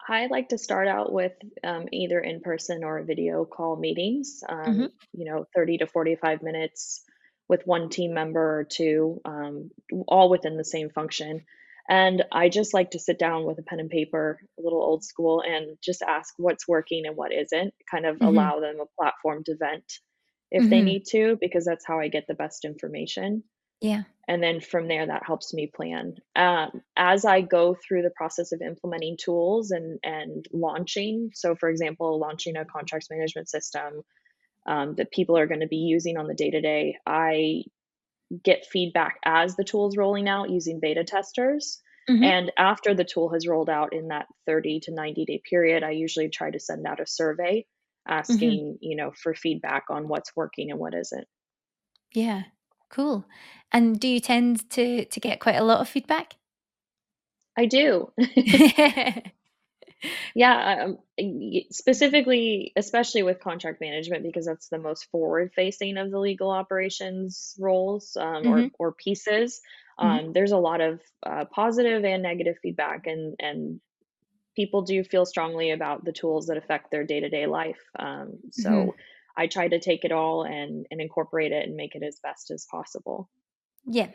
I 0.08 0.25
like 0.28 0.49
to 0.49 0.58
start 0.58 0.88
out 0.88 1.12
with 1.13 1.34
um, 1.63 1.86
either 1.91 2.19
in 2.19 2.41
person 2.41 2.84
or 2.84 3.04
video 3.04 3.45
call 3.45 3.75
meetings. 3.75 4.43
Um, 4.47 4.65
mm-hmm. 4.65 4.86
You 5.13 5.25
know, 5.25 5.45
thirty 5.54 5.78
to 5.78 5.88
forty-five 5.88 6.41
minutes 6.41 7.04
with 7.47 7.67
one 7.67 7.89
team 7.89 8.13
member 8.13 8.60
or 8.60 8.63
two, 8.63 9.21
um, 9.25 9.71
all 10.08 10.30
within 10.30 10.58
the 10.58 10.63
same 10.63 10.89
function. 10.89 11.45
And 11.89 12.23
I 12.32 12.49
just 12.49 12.73
like 12.73 12.91
to 12.91 12.99
sit 12.99 13.17
down 13.17 13.45
with 13.45 13.58
a 13.58 13.63
pen 13.63 13.80
and 13.80 13.89
paper, 13.89 14.39
a 14.60 14.62
little 14.62 14.82
old 14.82 15.04
school, 15.04 15.41
and 15.41 15.75
just 15.84 16.04
ask 16.04 16.36
what's 16.38 16.67
working 16.67 17.08
and 17.08 17.17
what 17.17 17.34
isn't. 17.34 17.73
Kind 17.89 18.06
of 18.06 18.17
mm-hmm. 18.17 18.25
allow 18.25 18.60
them 18.60 18.80
a 18.80 18.86
platform 19.02 19.43
to 19.45 19.56
vent 19.58 19.91
if 20.52 20.62
mm-hmm. 20.62 20.69
they 20.69 20.82
need 20.82 21.04
to 21.10 21.38
because 21.41 21.65
that's 21.65 21.86
how 21.86 21.99
I 21.99 22.08
get 22.08 22.25
the 22.28 22.36
best 22.36 22.63
information. 22.63 23.43
Yeah. 23.82 24.04
And 24.28 24.43
then 24.43 24.60
from 24.60 24.88
there, 24.88 25.08
that 25.08 25.25
helps 25.25 25.54
me 25.54 25.71
plan. 25.73 26.15
Um, 26.36 26.82
as 26.95 27.25
I 27.25 27.41
go 27.41 27.75
through 27.75 28.04
the 28.04 28.12
process 28.15 28.52
of 28.52 28.62
implementing 28.62 29.17
tools 29.17 29.71
and 29.71 29.99
and 30.04 30.45
launching, 30.54 31.32
so 31.34 31.56
for 31.56 31.69
example, 31.69 32.19
launching 32.19 32.56
a 32.56 32.65
contracts 32.65 33.10
management 33.10 33.49
system 33.49 34.04
um, 34.67 34.95
that 34.95 35.12
people 35.12 35.38
are 35.38 35.47
going 35.47 35.62
to 35.62 35.67
be 35.67 35.78
using 35.78 36.17
on 36.17 36.28
the 36.28 36.36
day 36.36 36.52
to 36.52 36.62
day, 36.62 36.97
I 37.06 37.63
get 38.44 38.65
feedback 38.65 39.18
as 39.26 39.56
the 39.56 39.63
tool 39.63 39.88
is 39.88 39.98
rolling 39.98 40.28
out 40.28 40.50
using 40.50 40.80
beta 40.80 41.04
testers. 41.04 41.82
Mm-hmm. 42.10 42.24
And 42.24 42.52
after 42.58 42.94
the 42.94 43.04
tool 43.04 43.30
has 43.34 43.48
rolled 43.48 43.70
out 43.70 43.94
in 43.94 44.08
that 44.08 44.28
30 44.48 44.82
to 44.82 44.94
90 44.94 45.26
day 45.26 45.42
period, 45.48 45.84
I 45.84 45.92
usually 45.92 46.30
try 46.30 46.50
to 46.50 46.60
send 46.60 46.86
out 46.88 47.00
a 47.00 47.06
survey 47.08 47.65
asking, 48.08 48.62
mm-hmm. 48.62 48.78
you 48.82 48.96
know, 48.96 49.12
for 49.12 49.36
feedback 49.36 49.86
on 49.89 50.08
what's 50.08 50.36
working 50.36 50.72
and 50.72 50.80
what 50.80 50.96
isn't. 50.96 51.28
Yeah, 52.13 52.44
cool. 52.89 53.26
And 53.72 54.00
do 54.00 54.08
you 54.08 54.20
tend 54.20 54.70
to 54.72 55.06
to 55.06 55.20
get 55.20 55.39
quite 55.39 55.56
a 55.56 55.63
lot 55.63 55.82
of 55.82 55.89
feedback? 55.89 56.36
I 57.58 57.65
do. 57.65 58.12
yeah, 60.36 60.86
um, 60.86 60.98
specifically, 61.72 62.72
especially 62.76 63.24
with 63.24 63.40
contract 63.40 63.82
management, 63.82 64.24
because 64.24 64.46
that's 64.46 64.70
the 64.70 64.80
most 64.80 65.10
forward 65.12 65.52
facing 65.54 65.98
of 65.98 66.12
the 66.12 66.20
legal 66.20 66.52
operations 66.52 67.56
roles 67.60 68.18
um, 68.20 68.44
mm-hmm. 68.44 68.68
or, 68.80 68.90
or 68.90 68.92
pieces. 68.94 69.62
Mm-hmm. 70.00 70.08
Um, 70.08 70.20
mm-hmm. 70.20 70.32
There's 70.34 70.52
a 70.52 70.58
lot 70.58 70.82
of 70.82 71.02
uh, 71.26 71.46
positive 71.46 72.06
and 72.06 72.24
negative 72.24 72.58
feedback, 72.62 73.08
and 73.08 73.36
and 73.40 73.82
people 74.60 74.82
do 74.82 75.06
feel 75.06 75.26
strongly 75.26 75.72
about 75.72 76.04
the 76.04 76.12
tools 76.12 76.48
that 76.48 76.58
affect 76.58 76.92
their 76.92 77.06
day-to-day 77.06 77.46
life 77.46 77.80
um, 77.98 78.34
so 78.52 78.70
mm-hmm. 78.70 78.90
i 79.38 79.48
try 79.48 79.68
to 79.68 79.80
take 79.80 80.04
it 80.04 80.12
all 80.12 80.44
and, 80.44 80.86
and 80.92 81.00
incorporate 81.00 81.54
it 81.54 81.66
and 81.66 81.78
make 81.78 81.96
it 81.96 82.04
as 82.04 82.20
best 82.22 82.52
as 82.52 82.68
possible 82.70 83.30
yeah 83.86 84.10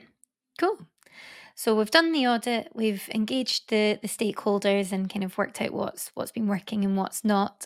cool 0.58 0.78
So 1.56 1.74
we've 1.76 1.90
done 1.90 2.12
the 2.12 2.26
audit, 2.26 2.70
we've 2.74 3.08
engaged 3.14 3.70
the 3.70 3.98
the 4.02 4.08
stakeholders 4.08 4.92
and 4.92 5.10
kind 5.10 5.24
of 5.24 5.38
worked 5.38 5.60
out 5.62 5.72
what's 5.72 6.10
what's 6.14 6.32
been 6.32 6.48
working 6.48 6.84
and 6.84 6.96
what's 6.96 7.24
not. 7.24 7.64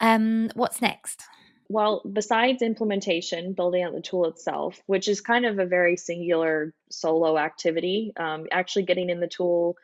Um, 0.00 0.50
what's 0.54 0.80
next? 0.80 1.24
Well, 1.68 2.02
besides 2.10 2.62
implementation, 2.62 3.54
building 3.54 3.82
out 3.82 3.94
the 3.94 4.02
tool 4.02 4.26
itself, 4.26 4.80
which 4.86 5.08
is 5.08 5.20
kind 5.20 5.46
of 5.46 5.58
a 5.58 5.66
very 5.66 5.96
singular 5.96 6.74
solo 6.90 7.38
activity, 7.38 8.12
um, 8.18 8.46
actually 8.50 8.84
getting 8.84 9.08
in 9.08 9.20
the 9.20 9.28
tool 9.28 9.76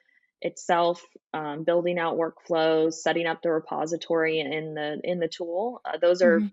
itself, 0.43 1.03
um, 1.33 1.65
building 1.65 1.99
out 1.99 2.19
workflows, 2.19 2.95
setting 2.95 3.27
up 3.27 3.43
the 3.43 3.51
repository 3.51 4.41
in 4.41 4.75
the 4.75 5.01
in 5.05 5.21
the 5.21 5.29
tool, 5.29 5.81
uh, 5.85 5.97
those 5.99 6.21
are 6.23 6.43
hmm 6.43 6.49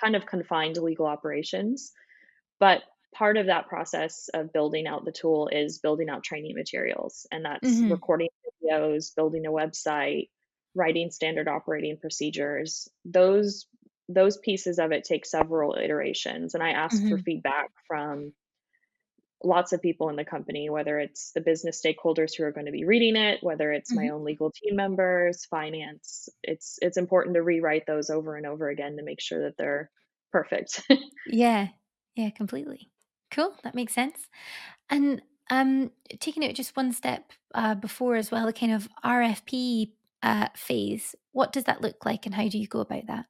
kind 0.00 0.16
of 0.16 0.26
confined 0.26 0.76
to 0.76 0.82
legal 0.82 1.06
operations. 1.06 1.92
But 2.60 2.82
part 3.14 3.36
of 3.36 3.46
that 3.46 3.68
process 3.68 4.28
of 4.34 4.52
building 4.52 4.86
out 4.86 5.04
the 5.04 5.12
tool 5.12 5.48
is 5.50 5.78
building 5.78 6.08
out 6.08 6.24
training 6.24 6.54
materials, 6.56 7.26
and 7.32 7.44
that's 7.44 7.82
hmm 7.82 7.90
recording 7.90 8.28
videos, 8.64 9.14
building 9.14 9.46
a 9.46 9.50
website, 9.50 10.30
writing 10.74 11.10
standard 11.10 11.48
operating 11.48 11.98
procedures. 11.98 12.88
Those 13.04 13.66
those 14.08 14.38
pieces 14.38 14.78
of 14.80 14.92
it 14.92 15.04
take 15.04 15.24
several 15.26 15.74
iterations, 15.76 16.54
and 16.54 16.62
I 16.62 16.70
ask 16.70 17.06
for 17.08 17.18
hmm 17.18 17.22
feedback 17.24 17.70
from 17.86 18.32
lots 19.42 19.72
of 19.72 19.80
people 19.80 20.10
in 20.10 20.16
the 20.16 20.24
company, 20.24 20.68
whether 20.68 20.98
it's 20.98 21.32
the 21.32 21.40
business 21.40 21.80
stakeholders 21.82 22.36
who 22.36 22.44
are 22.44 22.52
going 22.52 22.66
to 22.66 22.72
be 22.72 22.84
reading 22.84 23.16
it, 23.16 23.42
whether 23.42 23.72
it's 23.72 23.94
my 23.94 24.08
hmm 24.08 24.10
own 24.10 24.24
legal 24.24 24.50
team 24.52 24.76
members, 24.76 25.46
finance. 25.46 26.28
It's 26.42 26.78
it's 26.82 26.98
important 26.98 27.34
to 27.34 27.42
rewrite 27.42 27.86
those 27.86 28.10
over 28.10 28.36
and 28.36 28.46
over 28.46 28.68
again 28.68 28.96
to 28.96 29.02
make 29.02 29.20
sure 29.20 29.44
that 29.44 29.56
they're 29.56 29.90
perfect. 30.30 30.82
Yeah, 31.24 31.70
yeah, 32.14 32.28
completely. 32.30 32.92
Cool, 33.30 33.54
that 33.62 33.74
makes 33.74 33.92
sense. 33.92 34.28
And 34.90 35.22
um, 35.50 35.90
taking 36.20 36.42
it 36.42 36.56
just 36.56 36.76
one 36.76 36.92
step 36.92 37.32
uh, 37.54 37.74
before 37.74 38.16
as 38.16 38.30
well, 38.30 38.46
the 38.46 38.52
kind 38.52 38.72
of 38.72 38.88
RFP 39.04 39.94
uh, 40.22 40.48
phase. 40.56 41.14
What 41.32 41.52
does 41.52 41.64
that 41.64 41.82
look 41.82 42.04
like, 42.04 42.26
and 42.26 42.34
how 42.34 42.48
do 42.48 42.58
you 42.58 42.66
go 42.68 42.80
about 42.80 43.06
that? 43.06 43.26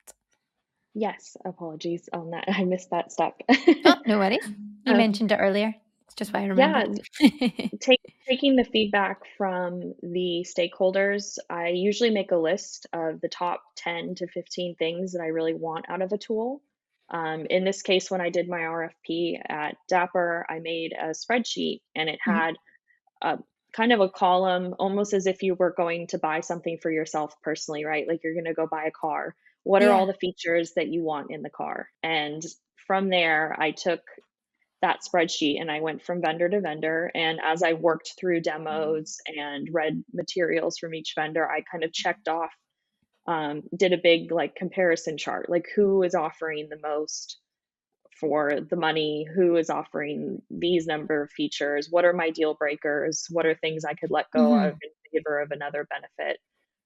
Yes, 0.94 1.36
apologies 1.44 2.08
on 2.12 2.30
that. 2.30 2.44
I 2.48 2.64
missed 2.64 2.90
that 2.90 3.12
step. 3.12 3.40
Oh, 3.84 3.96
no 4.06 4.18
worries. 4.18 4.52
You 4.84 4.94
Um, 4.94 4.96
mentioned 4.96 5.32
it 5.32 5.36
earlier. 5.36 5.74
It's 6.06 6.14
just 6.14 6.32
why 6.32 6.40
I 6.40 6.46
remember. 6.46 6.82
yeah, 6.82 6.86
take 7.80 8.00
taking 8.28 8.56
the 8.56 8.64
feedback 8.64 9.20
from 9.36 9.94
the 10.02 10.46
stakeholders, 10.46 11.38
I 11.48 11.68
usually 11.68 12.10
make 12.10 12.32
a 12.32 12.36
list 12.36 12.86
of 12.92 13.20
the 13.20 13.28
top 13.28 13.62
10 13.76 14.14
to 14.16 14.26
15 14.28 14.76
things 14.76 15.12
that 15.12 15.22
I 15.22 15.28
really 15.28 15.54
want 15.54 15.86
out 15.88 16.02
of 16.02 16.12
a 16.12 16.18
tool. 16.18 16.62
Um, 17.10 17.46
in 17.46 17.64
this 17.64 17.82
case, 17.82 18.10
when 18.10 18.20
I 18.20 18.30
did 18.30 18.48
my 18.48 18.60
RFP 18.66 19.40
at 19.48 19.76
Dapper, 19.88 20.46
I 20.48 20.60
made 20.60 20.92
a 20.92 21.08
spreadsheet 21.10 21.80
and 21.94 22.08
it 22.08 22.20
Mhm, 22.26 22.40
had 22.40 22.54
a 23.22 23.38
kind 23.74 23.92
of 23.92 24.00
a 24.00 24.10
column, 24.10 24.74
almost 24.78 25.14
as 25.14 25.26
if 25.26 25.42
you 25.42 25.54
were 25.54 25.72
going 25.76 26.08
to 26.08 26.18
buy 26.18 26.40
something 26.40 26.78
for 26.82 26.90
yourself 26.90 27.34
personally, 27.42 27.84
right? 27.84 28.08
Like 28.08 28.22
you're 28.24 28.34
going 28.34 28.46
to 28.46 28.54
go 28.54 28.66
buy 28.66 28.84
a 28.86 28.90
car. 28.92 29.36
What 29.64 29.82
are 29.82 29.92
all 29.92 30.06
the 30.06 30.14
features 30.14 30.72
that 30.76 30.88
you 30.88 31.04
want 31.04 31.30
in 31.32 31.42
the 31.42 31.50
car? 31.50 31.90
And 32.02 32.42
from 32.86 33.10
there, 33.10 33.56
I 33.60 33.72
took 33.72 34.02
that 34.82 35.00
spreadsheet 35.02 35.60
and 35.60 35.70
I 35.70 35.80
went 35.80 36.02
from 36.02 36.22
vendor 36.22 36.48
to 36.48 36.60
vendor. 36.60 37.10
And 37.14 37.38
as 37.42 37.62
I 37.62 37.74
worked 37.74 38.14
through 38.18 38.40
demos 38.40 39.16
and 39.26 39.68
read 39.72 40.02
materials 40.12 40.78
from 40.78 40.94
each 40.94 41.12
vendor, 41.14 41.48
I 41.50 41.62
kind 41.70 41.84
of 41.84 41.92
checked 41.92 42.28
off, 42.28 42.52
um, 43.30 43.62
did 43.76 43.94
a 43.94 43.98
big 43.98 44.32
like 44.32 44.56
comparison 44.56 45.18
chart, 45.18 45.50
like 45.50 45.68
who 45.76 46.02
is 46.04 46.14
offering 46.16 46.68
the 46.70 46.80
most 46.82 47.40
for 48.20 48.60
the 48.60 48.76
money, 48.76 49.26
who 49.34 49.56
is 49.56 49.70
offering 49.70 50.42
these 50.50 50.86
number 50.86 51.22
of 51.22 51.30
features, 51.32 51.88
what 51.90 52.04
are 52.04 52.12
my 52.12 52.30
deal 52.30 52.54
breakers, 52.54 53.26
what 53.30 53.46
are 53.46 53.54
things 53.54 53.84
I 53.84 53.94
could 53.94 54.10
let 54.10 54.30
go 54.32 54.56
of 54.56 54.74
Mhm, 54.74 54.80
in 54.82 54.90
favor 55.12 55.40
of 55.40 55.50
another 55.52 55.86
benefit. 55.90 56.38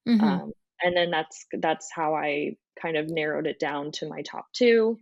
mhm, 0.07 0.41
Um, 0.41 0.53
and 0.83 0.97
then 0.97 1.11
that's 1.11 1.47
that's 1.61 1.91
how 1.93 2.15
I 2.15 2.57
kind 2.81 2.97
of 2.97 3.09
narrowed 3.09 3.47
it 3.47 3.59
down 3.59 3.93
to 3.93 4.09
my 4.09 4.23
top 4.23 4.47
two. 4.55 4.99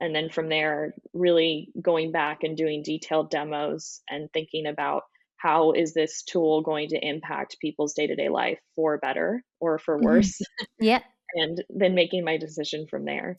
And 0.00 0.14
then 0.14 0.30
from 0.30 0.48
there 0.48 0.94
really 1.14 1.72
going 1.80 2.12
back 2.12 2.44
and 2.44 2.56
doing 2.56 2.82
detailed 2.82 3.30
demos 3.30 4.02
and 4.10 4.32
thinking 4.32 4.66
about 4.66 5.04
how 5.40 5.72
is 5.72 5.94
this 5.94 6.22
tool 6.22 6.62
going 6.62 6.88
to 6.88 6.98
impact 7.06 7.56
people's 7.60 7.94
day-to-day 7.94 8.28
life 8.28 8.58
for 8.76 8.98
better 8.98 9.42
or 9.60 9.78
for 9.78 9.98
mhm. 10.00 10.02
worse? 10.02 10.40
Yeah. 10.80 11.02
and 11.34 11.62
then 11.70 11.94
making 11.94 12.24
my 12.24 12.36
decision 12.36 12.86
from 12.88 13.04
there. 13.04 13.38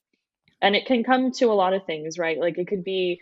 And 0.61 0.75
it 0.75 0.85
can 0.85 1.03
come 1.03 1.31
to 1.33 1.45
a 1.45 1.53
lot 1.53 1.73
of 1.73 1.85
things 1.85 2.17
right? 2.17 2.39
Like 2.39 2.57
it 2.57 2.67
could 2.67 2.83
be 2.83 3.21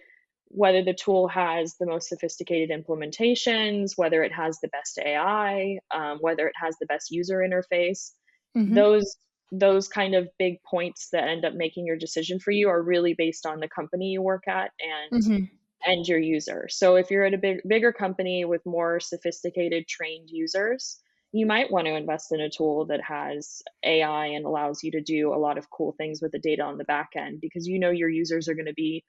whether 0.50 0.84
the 0.84 0.94
tool 0.94 1.28
has 1.28 1.76
the 1.80 1.86
most 1.86 2.10
sophisticated 2.10 2.72
implementations 2.72 3.92
whether 3.98 4.24
it 4.24 4.32
has 4.34 4.60
the 4.62 4.68
best 4.70 4.98
ai 5.00 5.78
um, 5.92 6.18
whether 6.22 6.48
it 6.48 6.56
has 6.62 6.76
the 6.80 6.88
best 6.88 7.12
user 7.12 7.40
interface. 7.40 8.12
Mhm, 8.56 8.76
those 8.76 9.18
those 9.52 9.88
kind 9.88 10.16
of 10.16 10.30
big 10.38 10.62
points 10.64 11.10
that 11.12 11.28
end 11.28 11.46
up 11.46 11.54
making 11.56 11.86
your 11.86 11.98
decision 11.98 12.40
for 12.40 12.52
you 12.52 12.70
are 12.70 12.82
really 12.84 13.16
based 13.18 13.46
on 13.48 13.60
the 13.60 13.68
company 13.68 14.08
you 14.12 14.22
work 14.22 14.48
at 14.48 14.72
and 14.80 15.12
mhm, 15.12 15.50
and 15.86 16.08
your 16.08 16.20
user. 16.20 16.68
So 16.70 16.96
if 16.96 17.12
you're 17.12 17.24
at 17.26 17.34
a 17.34 17.38
big 17.38 17.62
bigger 17.68 17.94
company 17.94 18.46
with 18.46 18.66
more 18.66 19.00
sophisticated 19.00 19.88
trained 19.88 20.30
users, 20.30 21.00
you 21.32 21.46
might 21.46 21.72
want 21.72 21.86
to 21.88 21.96
invest 21.96 22.32
in 22.32 22.42
a 22.42 22.50
tool 22.50 22.86
that 22.88 23.02
has 23.02 23.62
AI 23.84 24.28
and 24.28 24.46
allows 24.46 24.84
you 24.84 24.92
to 24.92 25.02
do 25.02 25.34
a 25.34 25.38
lot 25.38 25.58
of 25.58 25.70
cool 25.70 25.94
things 25.98 26.22
with 26.22 26.32
the 26.32 26.40
data 26.40 26.64
on 26.64 26.78
the 26.78 26.84
back 26.86 27.12
end 27.16 27.40
because 27.42 27.68
you 27.68 27.80
know 27.80 27.92
your 27.92 28.10
users 28.10 28.48
are 28.50 28.56
going 28.56 28.66
to 28.66 28.74
be 28.74 29.04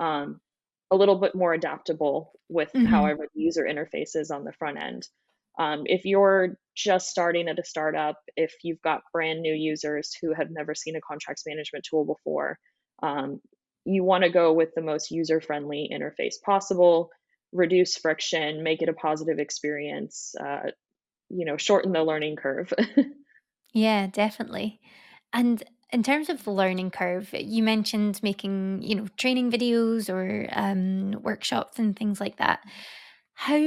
um, 0.00 0.40
a 0.90 0.96
little 0.96 1.18
bit 1.18 1.34
more 1.34 1.54
adaptable 1.54 2.32
with 2.48 2.70
mhm, 2.74 2.84
however 2.84 3.26
the 3.34 3.40
user 3.40 3.64
interface 3.64 4.14
is 4.14 4.30
on 4.30 4.44
the 4.44 4.52
front 4.52 4.78
end. 4.78 5.08
Um, 5.58 5.82
if 5.86 6.04
you're 6.04 6.58
just 6.74 7.08
starting 7.08 7.48
at 7.48 7.58
a 7.58 7.64
startup, 7.64 8.16
if 8.36 8.54
you've 8.62 8.80
got 8.82 9.02
brand 9.12 9.42
new 9.42 9.54
users 9.54 10.16
who 10.20 10.32
have 10.34 10.50
never 10.50 10.74
seen 10.74 10.96
a 10.96 11.00
contracts 11.00 11.44
management 11.46 11.86
tool 11.88 12.04
before, 12.04 12.58
um, 13.02 13.40
you 13.84 14.04
want 14.04 14.24
to 14.24 14.30
go 14.30 14.52
with 14.52 14.70
the 14.74 14.82
most 14.82 15.10
user 15.10 15.40
friendly 15.40 15.90
interface 15.92 16.34
possible, 16.44 17.10
reduce 17.52 17.96
friction, 17.96 18.62
make 18.62 18.82
it 18.82 18.88
a 18.88 18.94
positive 18.94 19.38
experience, 19.38 20.34
uh, 20.40 20.70
you 21.28 21.44
know, 21.44 21.56
shorten 21.56 21.92
the 21.92 22.04
learning 22.04 22.36
curve. 22.36 22.72
Yeah, 23.72 24.06
definitely. 24.06 24.80
And 25.32 25.62
in 25.92 26.02
terms 26.02 26.28
of 26.28 26.44
the 26.44 26.50
learning 26.50 26.90
curve, 26.90 27.30
you 27.32 27.62
mentioned 27.62 28.20
making, 28.22 28.82
you 28.82 28.94
know, 28.94 29.06
training 29.16 29.50
videos 29.50 30.12
or 30.12 30.48
um, 30.52 31.12
workshops 31.22 31.78
and 31.78 31.96
things 31.96 32.20
like 32.20 32.36
that. 32.38 32.60
How 33.34 33.58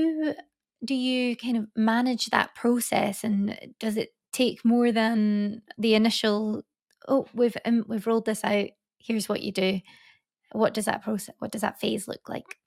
do 0.84 0.93
you 0.93 1.36
kind 1.36 1.58
of 1.58 1.67
manage 1.75 2.28
that 2.28 2.54
process, 2.56 3.23
and 3.23 3.58
does 3.80 3.97
it 3.97 4.10
take 4.32 4.63
more 4.63 4.91
than 4.91 5.63
the 5.78 5.95
initial? 5.95 6.63
Oh, 7.08 7.25
we've 7.34 7.58
um, 7.65 7.86
we've 7.88 8.06
rolled 8.06 8.25
this 8.25 8.43
out. 8.43 8.69
Here's 8.99 9.28
what 9.28 9.41
you 9.41 9.51
do. 9.51 9.82
What 10.56 10.74
does 10.74 10.86
that 10.86 11.04
process? 11.04 11.36
What 11.39 11.52
does 11.52 11.62
that 11.62 11.80
phase 11.80 12.08
look 12.08 12.30
like? 12.30 12.60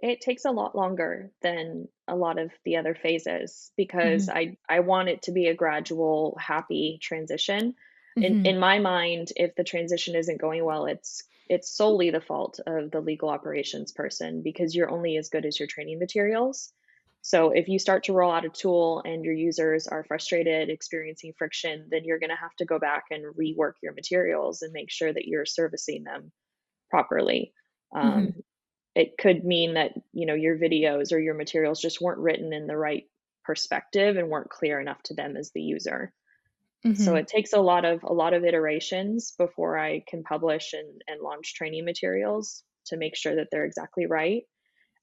It 0.00 0.20
takes 0.20 0.44
a 0.44 0.50
lot 0.52 0.74
longer 0.76 1.32
than 1.40 1.88
a 2.08 2.16
lot 2.16 2.38
of 2.38 2.52
the 2.64 2.76
other 2.76 2.94
phases 2.96 3.72
because 3.76 4.28
hmm 4.28 4.28
I 4.28 4.56
I 4.68 4.80
want 4.80 5.08
it 5.08 5.22
to 5.22 5.32
be 5.32 5.46
a 5.46 5.54
gradual, 5.54 6.36
happy 6.40 6.98
transition. 7.00 7.74
In 8.20 8.36
hmm 8.36 8.44
in 8.44 8.58
my 8.58 8.78
mind, 8.80 9.32
if 9.36 9.54
the 9.54 9.62
transition 9.64 10.14
isn't 10.16 10.40
going 10.40 10.64
well, 10.64 10.86
it's 10.86 11.22
it's 11.48 11.70
solely 11.70 12.10
the 12.10 12.20
fault 12.20 12.58
of 12.66 12.90
the 12.90 13.00
legal 13.00 13.28
operations 13.28 13.92
person 13.92 14.42
because 14.42 14.74
you're 14.74 14.90
only 14.90 15.16
as 15.16 15.28
good 15.30 15.46
as 15.46 15.58
your 15.60 15.68
training 15.68 15.98
materials. 16.00 16.72
So 17.22 17.50
if 17.50 17.68
you 17.68 17.78
start 17.78 18.02
to 18.04 18.12
roll 18.12 18.30
out 18.32 18.44
a 18.44 18.48
tool 18.50 19.00
and 19.04 19.24
your 19.24 19.34
users 19.34 19.86
are 19.88 20.02
frustrated, 20.04 20.70
experiencing 20.70 21.34
friction, 21.34 21.86
then 21.90 22.04
you're 22.04 22.18
going 22.20 22.30
to 22.30 22.36
have 22.36 22.54
to 22.56 22.64
go 22.64 22.78
back 22.80 23.04
and 23.10 23.34
rework 23.36 23.74
your 23.82 23.92
materials 23.94 24.62
and 24.62 24.72
make 24.72 24.90
sure 24.90 25.12
that 25.12 25.26
you're 25.26 25.46
servicing 25.46 26.04
them 26.04 26.32
properly. 26.90 27.52
hmm 28.02 28.28
Um, 28.28 28.34
it 28.94 29.18
could 29.18 29.44
mean 29.44 29.74
that, 29.74 29.92
you 30.12 30.26
know, 30.26 30.34
your 30.34 30.58
videos 30.58 31.12
or 31.12 31.18
your 31.20 31.34
materials 31.34 31.80
just 31.80 32.00
weren't 32.00 32.20
written 32.20 32.52
in 32.52 32.66
the 32.66 32.76
right 32.76 33.04
perspective 33.44 34.16
and 34.16 34.28
weren't 34.28 34.50
clear 34.50 34.80
enough 34.80 35.02
to 35.04 35.14
them 35.14 35.36
as 35.36 35.52
the 35.52 35.62
user. 35.62 36.12
So 36.92 37.14
hmm 37.14 37.16
it 37.16 37.28
takes 37.28 37.52
a 37.52 37.60
lot 37.60 37.84
of 37.84 38.02
a 38.02 38.12
lot 38.12 38.34
of 38.34 38.44
iterations 38.44 39.32
before 39.38 39.78
I 39.78 40.00
can 40.08 40.22
publish 40.24 40.72
and, 40.72 41.02
and 41.06 41.20
launch 41.22 41.54
training 41.54 41.84
materials 41.84 42.64
to 42.86 42.96
make 42.96 43.16
sure 43.16 43.36
that 43.36 43.48
they're 43.50 43.64
exactly 43.64 44.06
right. 44.06 44.42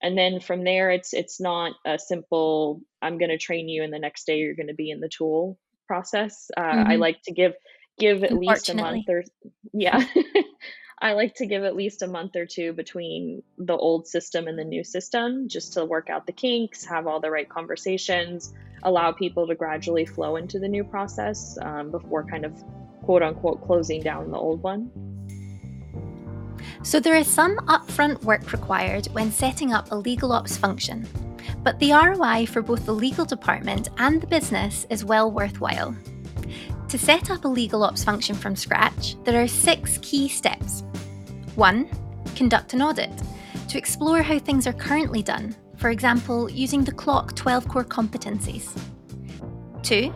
And 0.02 0.18
then 0.18 0.40
from 0.42 0.64
there 0.64 0.92
it's 0.92 1.14
it's 1.14 1.40
not 1.42 1.76
a 1.86 2.00
simple 2.00 2.82
I'm 3.02 3.18
going 3.18 3.32
to 3.32 3.38
train 3.38 3.70
you 3.70 3.84
and 3.84 3.94
the 3.94 4.00
next 4.00 4.26
day 4.26 4.40
you're 4.40 4.56
going 4.56 4.68
to 4.68 4.74
be 4.76 4.92
in 4.92 5.02
the 5.02 5.10
tool 5.10 5.60
process. 5.88 6.50
Uh, 6.58 6.84
I 6.86 6.96
hmm 6.96 6.98
like 6.98 7.22
to 7.24 7.34
give 7.34 7.56
give 8.00 8.24
at 8.24 8.36
least 8.36 8.70
a 8.70 8.76
month 8.76 9.10
or 9.10 9.24
yeah. 9.74 10.06
I 11.00 11.12
like 11.12 11.36
to 11.36 11.46
give 11.46 11.64
at 11.64 11.76
least 11.76 12.02
a 12.02 12.08
month 12.08 12.38
or 12.38 12.46
2 12.46 12.72
between 12.74 13.44
the 13.58 13.76
old 13.76 14.08
system 14.08 14.48
and 14.48 14.58
the 14.58 14.64
new 14.64 14.84
system 14.84 15.50
just 15.50 15.74
to 15.74 15.84
work 15.84 16.10
out 16.10 16.26
the 16.26 16.32
kinks, 16.32 16.86
have 16.86 17.06
all 17.06 17.20
the 17.20 17.30
right 17.30 17.50
conversations, 17.50 18.54
allow 18.84 19.12
people 19.12 19.46
to 19.48 19.56
gradually 19.56 20.06
flow 20.06 20.38
into 20.38 20.58
the 20.58 20.70
new 20.70 20.86
process, 20.86 21.58
um, 21.62 21.92
before 21.92 22.24
kind 22.24 22.46
of, 22.46 22.64
quote, 23.04 23.24
unquote, 23.24 23.62
"closing 23.66 24.02
down 24.02 24.32
the 24.32 24.38
old 24.38 24.64
one." 24.64 24.90
So, 26.82 27.00
there 27.00 27.16
is 27.16 27.28
some 27.28 27.58
upfront 27.68 28.24
work 28.24 28.54
required 28.54 29.08
when 29.08 29.32
setting 29.32 29.74
up 29.74 29.92
a 29.92 29.96
legal 29.96 30.32
ops 30.32 30.56
function. 30.56 31.08
But 31.62 31.78
the 31.80 31.92
ROI 31.92 32.46
for 32.46 32.62
both 32.62 32.86
the 32.86 32.94
legal 32.94 33.26
department 33.26 33.90
and 33.98 34.22
the 34.22 34.28
business 34.28 34.88
is 34.90 35.04
well 35.04 35.30
worthwhile. 35.30 35.96
To 36.96 37.02
set 37.02 37.30
up 37.30 37.44
a 37.44 37.48
legal 37.50 37.84
ops 37.84 38.06
function 38.06 38.36
from 38.36 38.56
scratch, 38.56 39.22
there 39.26 39.44
are 39.44 39.50
six 39.50 40.00
key 40.02 40.30
steps. 40.30 40.86
1. 41.56 41.90
Conduct 42.38 42.74
an 42.74 42.82
audit 42.82 43.12
to 43.68 43.78
explore 43.78 44.22
how 44.22 44.40
things 44.40 44.66
are 44.66 44.72
currently 44.72 45.22
done, 45.22 45.54
for 45.76 45.90
example, 45.90 46.50
using 46.50 46.86
the 46.86 46.94
CLOC 46.94 47.36
12 47.36 47.68
core 47.68 47.84
competencies. 47.84 48.70
2. 49.84 50.14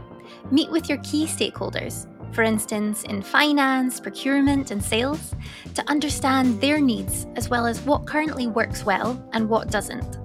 Meet 0.51 0.71
with 0.71 0.87
your 0.87 0.99
key 0.99 1.25
stakeholders, 1.25 2.07
for 2.33 2.43
instance, 2.43 3.03
in 3.03 3.23
finance, 3.23 3.99
procurement, 3.99 4.71
and 4.71 4.81
sales, 4.81 5.35
to 5.75 5.83
understand 5.89 6.61
their 6.61 6.79
needs 6.79 7.27
as 7.35 7.49
well 7.49 7.67
as 7.67 7.81
what 7.81 8.07
currently 8.07 8.47
works 8.47 8.85
well 8.85 9.21
and 9.33 9.49
what 9.49 9.69
doesn't. 9.69 10.17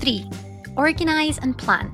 3. 0.00 0.28
Organise 0.76 1.38
and 1.38 1.56
plan 1.56 1.92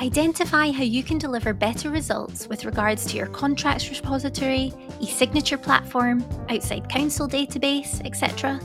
Identify 0.00 0.70
how 0.70 0.84
you 0.84 1.02
can 1.02 1.18
deliver 1.18 1.52
better 1.52 1.90
results 1.90 2.46
with 2.46 2.64
regards 2.64 3.04
to 3.06 3.16
your 3.16 3.26
contracts 3.26 3.90
repository, 3.90 4.72
e 5.00 5.06
signature 5.06 5.58
platform, 5.58 6.24
outside 6.48 6.88
counsel 6.88 7.28
database, 7.28 8.00
etc. 8.06 8.60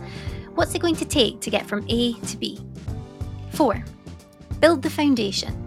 What's 0.54 0.76
it 0.76 0.82
going 0.84 0.96
to 0.98 1.06
take 1.06 1.42
to 1.42 1.50
get 1.50 1.66
from 1.66 1.88
A 1.90 2.14
to 2.14 2.38
B? 2.38 2.60
4. 3.54 3.84
Build 4.60 4.84
the 4.84 4.92
foundation. 4.92 5.60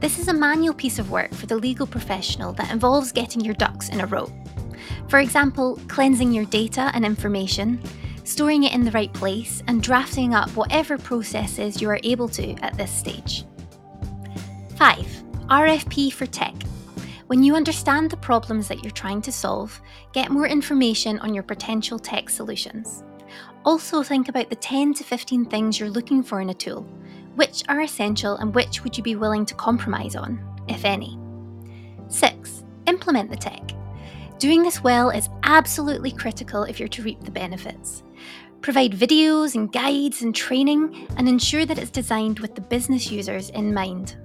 This 0.00 0.18
is 0.18 0.28
a 0.28 0.32
manual 0.32 0.72
piece 0.72 0.98
of 0.98 1.10
work 1.10 1.34
for 1.34 1.44
the 1.44 1.56
legal 1.56 1.86
professional 1.86 2.54
that 2.54 2.72
involves 2.72 3.12
getting 3.12 3.44
your 3.44 3.54
ducks 3.54 3.90
in 3.90 4.00
a 4.00 4.06
row. 4.06 4.32
For 5.10 5.18
example, 5.18 5.78
cleansing 5.88 6.32
your 6.32 6.46
data 6.46 6.90
and 6.94 7.04
information, 7.04 7.78
storing 8.24 8.62
it 8.62 8.72
in 8.72 8.84
the 8.84 8.90
right 8.92 9.12
place, 9.12 9.62
and 9.66 9.82
drafting 9.82 10.34
up 10.34 10.48
whatever 10.56 10.96
processes 10.96 11.82
you 11.82 11.90
are 11.90 12.00
able 12.04 12.28
to 12.30 12.54
at 12.64 12.78
this 12.78 12.90
stage. 12.90 13.44
5. 14.80 14.96
RFP 15.48 16.10
for 16.10 16.24
tech. 16.24 16.54
When 17.26 17.42
you 17.42 17.54
understand 17.54 18.10
the 18.10 18.16
problems 18.16 18.66
that 18.68 18.82
you're 18.82 18.90
trying 18.90 19.20
to 19.20 19.30
solve, 19.30 19.78
get 20.14 20.30
more 20.30 20.46
information 20.46 21.18
on 21.18 21.34
your 21.34 21.42
potential 21.42 21.98
tech 21.98 22.30
solutions. 22.30 23.04
Also, 23.66 24.02
think 24.02 24.30
about 24.30 24.48
the 24.48 24.56
10 24.56 24.94
to 24.94 25.04
15 25.04 25.44
things 25.44 25.78
you're 25.78 25.90
looking 25.90 26.22
for 26.22 26.40
in 26.40 26.48
a 26.48 26.54
tool. 26.54 26.84
Which 27.34 27.62
are 27.68 27.82
essential 27.82 28.36
and 28.36 28.54
which 28.54 28.82
would 28.82 28.96
you 28.96 29.02
be 29.02 29.16
willing 29.16 29.44
to 29.44 29.54
compromise 29.54 30.16
on, 30.16 30.42
if 30.66 30.86
any? 30.86 31.18
6. 32.08 32.64
Implement 32.86 33.28
the 33.28 33.36
tech. 33.36 33.72
Doing 34.38 34.62
this 34.62 34.82
well 34.82 35.10
is 35.10 35.28
absolutely 35.42 36.10
critical 36.10 36.62
if 36.62 36.80
you're 36.80 36.88
to 36.88 37.02
reap 37.02 37.20
the 37.22 37.30
benefits. 37.30 38.02
Provide 38.62 38.92
videos 38.92 39.56
and 39.56 39.70
guides 39.70 40.22
and 40.22 40.34
training, 40.34 41.06
and 41.18 41.28
ensure 41.28 41.66
that 41.66 41.76
it's 41.76 41.90
designed 41.90 42.40
with 42.40 42.54
the 42.54 42.62
business 42.62 43.10
users 43.10 43.50
in 43.50 43.74
mind. 43.74 44.16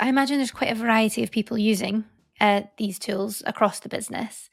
I 0.00 0.08
imagine 0.08 0.38
there's 0.38 0.50
quite 0.50 0.72
a 0.72 0.76
variety 0.76 1.22
of 1.22 1.30
people 1.30 1.58
using 1.58 2.04
uh, 2.40 2.62
these 2.78 2.98
tools 2.98 3.42
across 3.46 3.80
the 3.80 3.90
business, 3.90 4.50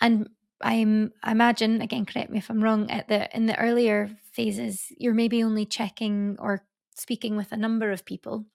and 0.00 0.28
I'm 0.62 1.12
I 1.22 1.30
imagine 1.32 1.82
again, 1.82 2.06
correct 2.06 2.30
me 2.30 2.38
if 2.38 2.50
I'm 2.50 2.64
wrong. 2.64 2.90
At 2.90 3.08
the 3.08 3.34
in 3.36 3.46
the 3.46 3.58
earlier 3.58 4.10
phases, 4.32 4.86
you're 4.98 5.14
maybe 5.14 5.42
only 5.42 5.66
checking 5.66 6.36
or 6.40 6.64
speaking 6.96 7.36
with 7.36 7.52
a 7.52 7.58
number 7.58 7.92
of 7.92 8.06
people, 8.06 8.46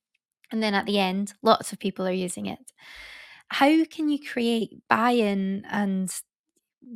and 0.52 0.64
then 0.64 0.74
at 0.74 0.88
the 0.88 1.00
end, 1.00 1.34
lots 1.44 1.74
of 1.74 1.80
people 1.80 2.08
are 2.08 2.12
using 2.12 2.48
it. 2.48 2.72
How 3.50 3.86
can 3.86 4.10
you 4.10 4.20
create 4.20 4.82
buy-in 4.90 5.66
and 5.70 6.12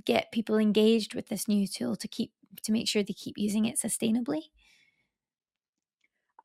get 0.06 0.32
people 0.32 0.58
engaged 0.58 1.16
with 1.16 1.28
this 1.30 1.48
new 1.48 1.68
tool 1.68 1.96
to 1.98 2.08
keep 2.08 2.32
to 2.64 2.72
make 2.72 2.88
sure 2.88 3.04
they 3.04 3.14
keep 3.14 3.38
using 3.38 3.66
it 3.66 3.78
sustainably? 3.78 4.44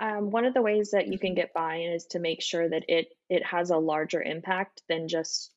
Um, 0.01 0.31
one 0.31 0.47
of 0.47 0.55
the 0.55 0.63
ways 0.63 0.93
that 0.93 1.09
you 1.09 1.19
can 1.19 1.35
get 1.35 1.53
buy-in 1.53 1.93
is 1.93 2.07
to 2.07 2.19
make 2.19 2.41
sure 2.41 2.69
that 2.69 2.85
it 2.89 3.09
it 3.29 3.45
has 3.45 3.71
a 3.71 3.77
larger 3.77 4.23
impact 4.23 4.83
than 4.89 5.09
just 5.09 5.53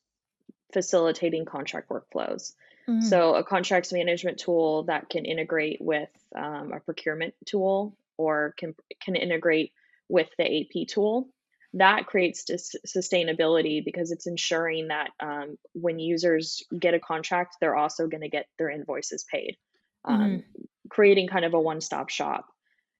facilitating 0.72 1.46
contract 1.46 1.88
workflows. 1.88 2.52
Mm-hmm. 2.88 3.00
So 3.00 3.34
a 3.36 3.44
contracts 3.44 3.92
management 3.92 4.38
tool 4.38 4.84
that 4.84 5.08
can 5.08 5.24
integrate 5.24 5.78
with 5.80 6.10
um, 6.36 6.72
a 6.74 6.80
procurement 6.80 7.34
tool 7.46 7.96
or 8.18 8.54
can 8.58 8.74
can 9.00 9.16
integrate 9.16 9.72
with 10.08 10.28
the 10.36 10.44
AP 10.44 10.88
tool 10.88 11.28
that 11.74 12.06
creates 12.06 12.44
dis- 12.44 12.76
sustainability 12.86 13.84
because 13.84 14.12
it's 14.12 14.26
ensuring 14.26 14.88
that 14.88 15.10
um, 15.20 15.58
when 15.72 15.98
users 15.98 16.62
get 16.78 16.94
a 16.94 17.00
contract, 17.00 17.56
they're 17.60 17.76
also 17.76 18.06
going 18.06 18.22
to 18.22 18.28
get 18.28 18.46
their 18.58 18.70
invoices 18.70 19.24
paid, 19.30 19.56
um, 20.04 20.20
mm-hmm. 20.20 20.62
creating 20.88 21.26
kind 21.26 21.44
of 21.44 21.52
a 21.52 21.60
one-stop 21.60 22.10
shop 22.10 22.46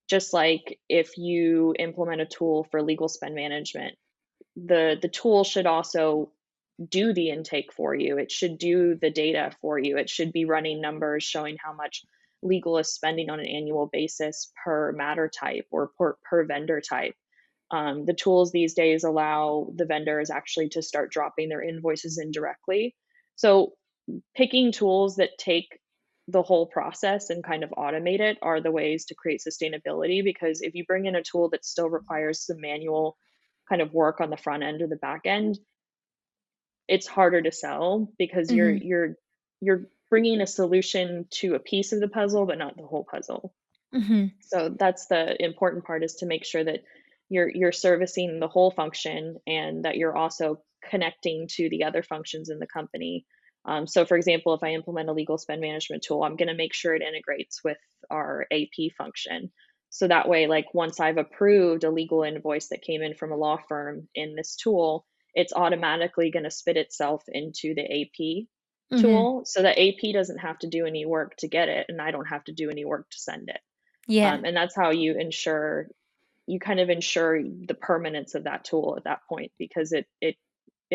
just 0.09 0.33
like 0.33 0.79
if 0.89 1.17
you 1.17 1.75
implement 1.79 2.21
a 2.21 2.27
tool 2.27 2.65
for 2.71 2.83
legal 2.83 3.09
spend 3.09 3.35
management 3.35 3.97
the 4.57 4.97
the 5.01 5.09
tool 5.09 5.45
should 5.45 5.67
also 5.67 6.31
do 6.89 7.13
the 7.13 7.31
intake 7.31 7.73
for 7.73 7.95
you. 7.95 8.19
It 8.19 8.33
should 8.33 8.59
do 8.59 8.97
the 8.97 9.11
data 9.11 9.53
for 9.61 9.79
you. 9.79 9.97
It 9.97 10.11
should 10.11 10.33
be 10.33 10.45
running 10.45 10.81
numbers 10.81 11.23
showing 11.23 11.57
how 11.63 11.73
much 11.73 12.05
legal 12.43 12.79
is 12.79 12.93
spending 12.93 13.31
on 13.31 13.41
an 13.41 13.47
annual 13.47 13.87
basis 13.87 14.53
per 14.65 14.93
matter 14.93 15.29
type 15.29 15.67
or 15.71 15.91
per, 15.99 16.17
per 16.29 16.45
vendor 16.45 16.81
type. 16.81 17.15
Um, 17.71 18.05
the 18.05 18.15
tools 18.15 18.53
these 18.53 18.75
days 18.75 19.05
allow 19.05 19.69
the 19.75 19.87
vendors 19.87 20.31
actually 20.31 20.69
to 20.71 20.83
start 20.83 21.11
dropping 21.11 21.49
their 21.49 21.63
invoices 21.63 22.19
in 22.19 22.31
directly 22.31 22.95
so 23.37 23.73
picking 24.37 24.71
tools 24.71 25.17
that 25.17 25.39
take 25.39 25.81
the 26.29 26.43
whole 26.43 26.67
process 26.67 27.31
and 27.31 27.45
kind 27.45 27.65
of 27.65 27.71
automate 27.71 28.21
it 28.21 28.39
are 28.41 28.61
the 28.61 28.71
ways 28.71 29.07
to 29.07 29.15
create 29.15 29.43
sustainability 29.47 30.25
because 30.25 30.63
if 30.63 30.75
you 30.75 30.85
bring 30.85 31.07
in 31.07 31.15
a 31.15 31.23
tool 31.23 31.51
that 31.51 31.65
still 31.65 31.89
requires 31.89 32.47
some 32.47 32.61
manual 32.61 33.17
kind 33.69 33.83
of 33.83 33.93
work 33.93 34.21
on 34.21 34.31
the 34.31 34.37
front 34.37 34.63
end 34.63 34.81
or 34.81 34.87
the 34.87 34.97
back 34.97 35.23
end 35.27 35.59
it's 36.89 37.07
harder 37.07 37.43
to 37.43 37.53
sell 37.53 38.11
because 38.19 38.49
mm-hmm. 38.49 38.57
you're 38.57 38.71
you're 38.71 39.17
you're 39.61 39.87
bringing 40.09 40.41
a 40.41 40.47
solution 40.47 41.27
to 41.31 41.55
a 41.55 41.59
piece 41.59 41.93
of 41.93 42.01
the 42.01 42.09
puzzle 42.09 42.47
but 42.47 42.59
not 42.59 42.77
the 42.77 42.87
whole 42.87 43.07
puzzle 43.11 43.53
mm-hmm. 43.95 44.27
so 44.41 44.75
that's 44.79 45.07
the 45.07 45.43
important 45.43 45.85
part 45.85 46.03
is 46.03 46.15
to 46.17 46.27
make 46.27 46.45
sure 46.45 46.65
that 46.65 46.85
you're 47.29 47.51
you're 47.51 47.73
servicing 47.73 48.41
the 48.41 48.49
whole 48.49 48.71
function 48.71 49.37
and 49.47 49.85
that 49.85 49.97
you're 49.97 50.17
also 50.17 50.61
connecting 50.89 51.49
to 51.49 51.69
the 51.69 51.85
other 51.85 52.03
functions 52.03 52.49
in 52.49 52.59
the 52.59 52.67
company 52.67 53.27
um, 53.65 53.87
so, 53.87 54.05
for 54.05 54.17
example, 54.17 54.55
if 54.55 54.63
I 54.63 54.73
implement 54.73 55.09
a 55.09 55.13
legal 55.13 55.39
spend 55.39 55.61
management 55.61 56.03
tool, 56.03 56.23
I'm 56.23 56.37
going 56.37 56.49
to 56.49 56.55
make 56.55 56.75
sure 56.75 56.95
it 56.95 57.03
integrates 57.03 57.65
with 57.65 57.79
our 58.11 58.47
AP 58.53 58.93
function. 58.97 59.51
So 59.91 60.09
that 60.09 60.29
way, 60.29 60.47
like 60.47 60.75
once 60.75 61.01
I've 61.01 61.19
approved 61.19 61.85
a 61.85 61.91
legal 61.91 62.25
invoice 62.25 62.69
that 62.69 62.83
came 62.83 63.01
in 63.01 63.15
from 63.15 63.33
a 63.33 63.37
law 63.37 63.59
firm 63.69 64.09
in 64.15 64.35
this 64.35 64.57
tool, 64.57 65.07
it's 65.35 65.53
automatically 65.53 66.31
going 66.31 66.45
to 66.45 66.51
spit 66.51 66.77
itself 66.77 67.23
into 67.29 67.75
the 67.75 67.83
AP 67.83 68.19
mm-hmm. 68.21 69.01
tool. 69.01 69.43
So 69.47 69.63
that 69.63 69.79
AP 69.79 70.13
doesn't 70.13 70.39
have 70.39 70.59
to 70.59 70.69
do 70.69 70.85
any 70.85 71.07
work 71.07 71.37
to 71.39 71.49
get 71.49 71.69
it, 71.69 71.87
and 71.89 72.03
I 72.03 72.11
don't 72.11 72.27
have 72.27 72.45
to 72.45 72.53
do 72.53 72.71
any 72.71 72.85
work 72.85 73.09
to 73.11 73.19
send 73.19 73.49
it. 73.49 73.61
Yeah. 74.07 74.35
Um, 74.35 74.45
and 74.45 74.57
that's 74.57 74.77
how 74.77 74.91
you 74.91 75.19
ensure 75.19 75.89
you 76.47 76.59
kind 76.59 76.81
of 76.81 76.91
ensure 76.91 77.43
the 77.43 77.75
permanence 77.75 78.35
of 78.35 78.45
that 78.45 78.65
tool 78.65 78.95
at 78.99 79.05
that 79.05 79.21
point 79.29 79.53
because 79.59 79.93
it 79.93 80.07
it 80.21 80.37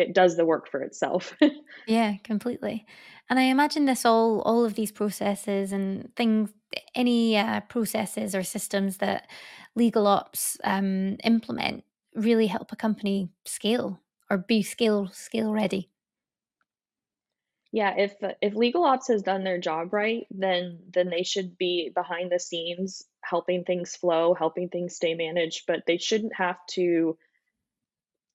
it 0.00 0.14
does 0.14 0.36
the 0.36 0.44
work 0.44 0.68
for 0.68 0.82
itself. 0.82 1.34
yeah, 1.86 2.14
completely. 2.24 2.86
And 3.28 3.38
I 3.38 3.44
imagine 3.44 3.84
this 3.84 4.04
all 4.04 4.40
all 4.42 4.64
of 4.64 4.74
these 4.74 4.92
processes 4.92 5.72
and 5.72 6.14
things 6.16 6.50
any 6.94 7.36
uh, 7.36 7.60
processes 7.60 8.34
or 8.34 8.42
systems 8.42 8.98
that 8.98 9.28
legal 9.74 10.06
ops 10.06 10.56
um, 10.64 11.16
implement 11.24 11.84
really 12.14 12.46
help 12.46 12.72
a 12.72 12.76
company 12.76 13.28
scale 13.44 14.00
or 14.30 14.38
be 14.38 14.62
scale 14.62 15.08
scale 15.08 15.52
ready. 15.52 15.90
Yeah, 17.72 17.94
if 17.96 18.14
if 18.42 18.54
legal 18.54 18.84
ops 18.84 19.08
has 19.08 19.22
done 19.22 19.44
their 19.44 19.60
job 19.60 19.92
right, 19.92 20.26
then 20.30 20.80
then 20.92 21.08
they 21.08 21.22
should 21.22 21.56
be 21.56 21.92
behind 21.94 22.32
the 22.32 22.40
scenes 22.40 23.04
helping 23.22 23.64
things 23.64 23.94
flow, 23.94 24.34
helping 24.34 24.68
things 24.68 24.96
stay 24.96 25.14
managed, 25.14 25.64
but 25.66 25.84
they 25.86 25.98
shouldn't 25.98 26.34
have 26.34 26.56
to 26.70 27.16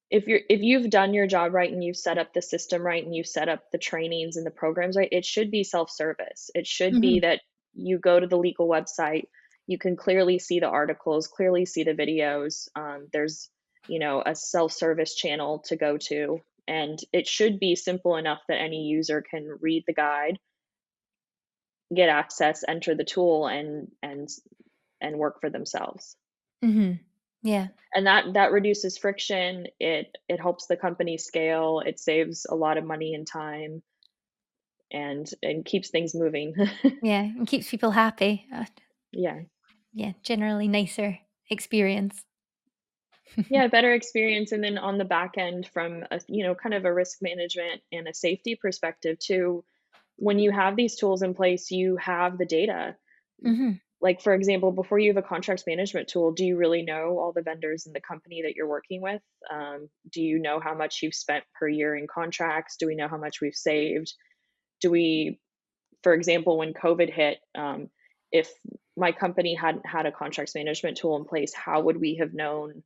if 0.09 0.27
you're 0.27 0.41
if 0.49 0.61
you've 0.61 0.89
done 0.89 1.13
your 1.13 1.27
job 1.27 1.53
right 1.53 1.71
and 1.71 1.83
you've 1.83 1.97
set 1.97 2.17
up 2.17 2.33
the 2.33 2.41
system 2.41 2.81
right 2.81 3.03
and 3.03 3.15
you've 3.15 3.27
set 3.27 3.49
up 3.49 3.63
the 3.71 3.77
trainings 3.77 4.37
and 4.37 4.45
the 4.45 4.51
programs 4.51 4.95
right 4.95 5.09
it 5.11 5.25
should 5.25 5.51
be 5.51 5.63
self-service 5.63 6.51
it 6.53 6.67
should 6.67 6.93
mm-hmm. 6.93 7.01
be 7.01 7.19
that 7.21 7.41
you 7.73 7.97
go 7.97 8.19
to 8.19 8.27
the 8.27 8.37
legal 8.37 8.67
website 8.67 9.25
you 9.67 9.77
can 9.77 9.95
clearly 9.95 10.37
see 10.37 10.59
the 10.59 10.67
articles 10.67 11.27
clearly 11.27 11.65
see 11.65 11.83
the 11.83 11.93
videos 11.93 12.67
um, 12.75 13.07
there's 13.11 13.49
you 13.87 13.99
know 13.99 14.21
a 14.25 14.35
self-service 14.35 15.15
channel 15.15 15.63
to 15.65 15.75
go 15.75 15.97
to 15.97 16.39
and 16.67 16.99
it 17.13 17.27
should 17.27 17.59
be 17.59 17.75
simple 17.75 18.15
enough 18.15 18.41
that 18.47 18.59
any 18.59 18.83
user 18.83 19.21
can 19.21 19.57
read 19.61 19.83
the 19.87 19.93
guide 19.93 20.37
get 21.93 22.09
access 22.09 22.63
enter 22.67 22.95
the 22.95 23.03
tool 23.03 23.47
and 23.47 23.89
and 24.01 24.29
and 25.01 25.17
work 25.17 25.41
for 25.41 25.49
themselves 25.49 26.15
mm-hmm. 26.63 26.93
Yeah. 27.45 27.67
And 27.93 28.07
that 28.07 28.33
that 28.33 28.51
reduces 28.51 28.97
friction. 28.97 29.67
It 29.79 30.17
it 30.27 30.41
helps 30.41 30.65
the 30.65 30.75
company 30.75 31.19
scale. 31.19 31.81
It 31.85 31.99
saves 31.99 32.47
a 32.49 32.55
lot 32.55 32.77
of 32.79 32.83
money 32.83 33.13
and 33.13 33.25
time 33.25 33.83
and 34.91 35.29
and 35.43 35.63
keeps 35.63 35.91
things 35.91 36.15
moving. 36.15 36.55
yeah, 37.03 37.21
and 37.21 37.47
keeps 37.47 37.69
people 37.69 37.91
happy. 37.91 38.47
Uh, 38.53 38.65
yeah. 39.11 39.41
yeah, 39.93 40.13
generally 40.23 40.67
nicer 40.67 41.19
experience. 41.49 42.23
Yeah, 43.49 43.67
better 43.67 43.93
experience, 43.93 44.53
and 44.53 44.63
then 44.63 44.77
on 44.77 44.97
the 44.97 45.03
back 45.03 45.37
end 45.37 45.67
from 45.73 46.03
a 46.09 46.21
you 46.27 46.45
know, 46.45 46.55
kind 46.55 46.73
of 46.73 46.85
a 46.85 46.93
risk 46.93 47.17
management 47.21 47.81
and 47.91 48.07
a 48.07 48.13
safety 48.13 48.55
perspective 48.55 49.19
too, 49.19 49.63
when 50.15 50.39
you 50.39 50.51
have 50.51 50.75
these 50.75 50.95
tools 50.95 51.21
in 51.21 51.33
place, 51.33 51.69
you 51.69 51.97
have 51.97 52.37
the 52.37 52.45
data. 52.45 52.95
Mhm. 53.45 53.81
Like, 54.05 54.21
for 54.21 54.35
example, 54.35 54.71
before 54.71 54.99
you 54.99 55.09
have 55.09 55.17
a 55.17 55.27
contracts 55.27 55.65
management 55.67 56.07
tool, 56.09 56.31
do 56.31 56.45
you 56.45 56.57
really 56.57 56.83
know 56.83 57.19
all 57.19 57.33
the 57.33 57.41
vendors 57.41 57.87
in 57.87 57.93
the 57.93 58.01
company 58.01 58.43
that 58.43 58.55
you're 58.55 58.69
working 58.69 59.01
with? 59.01 59.23
Um, 59.51 59.89
do 60.11 60.21
you 60.21 60.39
know 60.39 60.59
how 60.61 60.75
much 60.75 61.01
you've 61.03 61.15
spent 61.15 61.43
per 61.59 61.67
year 61.67 61.95
in 61.95 62.07
contracts? 62.07 62.77
Do 62.77 62.87
we 62.87 62.95
know 62.95 63.09
how 63.09 63.17
much 63.17 63.41
we've 63.41 63.55
saved? 63.55 64.13
Do 64.81 64.91
we 64.91 65.41
for 66.03 66.13
example, 66.13 66.57
when 66.57 66.73
COVID 66.73 67.13
hit, 67.13 67.39
um, 67.55 67.89
if 68.31 68.51
my 68.97 69.11
company 69.11 69.55
hadn't 69.55 69.85
had 69.87 70.05
a 70.07 70.11
contracts 70.13 70.55
management 70.55 70.97
tool 70.97 71.17
in 71.17 71.25
place, 71.25 71.53
how 71.53 71.81
would 71.81 71.99
we 71.99 72.15
have 72.17 72.33
known 72.33 72.83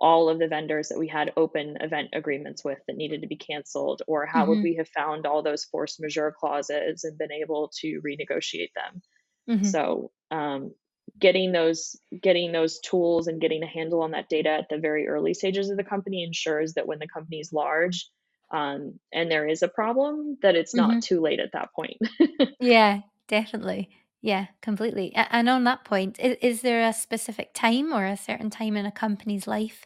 all 0.00 0.28
of 0.30 0.38
the 0.38 0.48
vendors 0.48 0.88
that 0.88 0.98
we 0.98 1.08
had 1.08 1.32
open 1.36 1.78
event 1.80 2.10
agreements 2.14 2.64
with 2.64 2.80
that 2.88 2.96
needed 2.96 3.22
to 3.22 3.28
be 3.28 3.36
canceled? 3.36 4.02
Or 4.08 4.26
how 4.26 4.46
would 4.48 4.60
Mhm. 4.60 4.64
we 4.64 4.76
have 4.76 4.88
found 4.88 5.26
all 5.26 5.42
those 5.42 5.64
force 5.64 6.00
majeure 6.00 6.34
clauses 6.38 7.04
and 7.04 7.18
been 7.18 7.32
able 7.32 7.70
to 7.80 8.02
renegotiate 8.06 8.72
them? 8.74 9.02
Mhm. 9.48 9.72
So, 9.72 10.12
um, 10.30 10.74
getting 11.18 11.52
those 11.52 11.96
getting 12.20 12.52
those 12.52 12.78
tools 12.80 13.26
and 13.26 13.40
getting 13.40 13.62
a 13.62 13.66
handle 13.66 14.02
on 14.02 14.10
that 14.12 14.28
data 14.28 14.50
at 14.50 14.68
the 14.68 14.78
very 14.78 15.08
early 15.08 15.34
stages 15.34 15.70
of 15.70 15.76
the 15.76 15.84
company 15.84 16.24
ensures 16.24 16.74
that 16.74 16.86
when 16.86 16.98
the 16.98 17.08
company 17.08 17.38
is 17.40 17.52
large 17.52 18.10
um, 18.52 18.98
and 19.12 19.30
there 19.30 19.46
is 19.48 19.62
a 19.62 19.68
problem, 19.68 20.36
that 20.42 20.56
it's 20.56 20.74
not 20.76 20.96
Mhm. 20.96 21.02
too 21.02 21.20
late 21.20 21.40
at 21.40 21.52
that 21.52 21.70
point. 21.74 21.96
Yeah, 22.60 23.02
definitely. 23.28 23.90
Yeah, 24.22 24.46
completely. 24.62 25.14
And 25.14 25.48
on 25.48 25.64
that 25.64 25.84
point, 25.84 26.18
i 26.22 26.36
is 26.40 26.62
there 26.62 26.82
a 26.88 26.92
specific 26.92 27.52
time 27.54 27.92
or 27.92 28.06
a 28.06 28.16
certain 28.16 28.50
time 28.50 28.76
in 28.76 28.86
a 28.86 28.90
company's 28.92 29.46
life, 29.46 29.84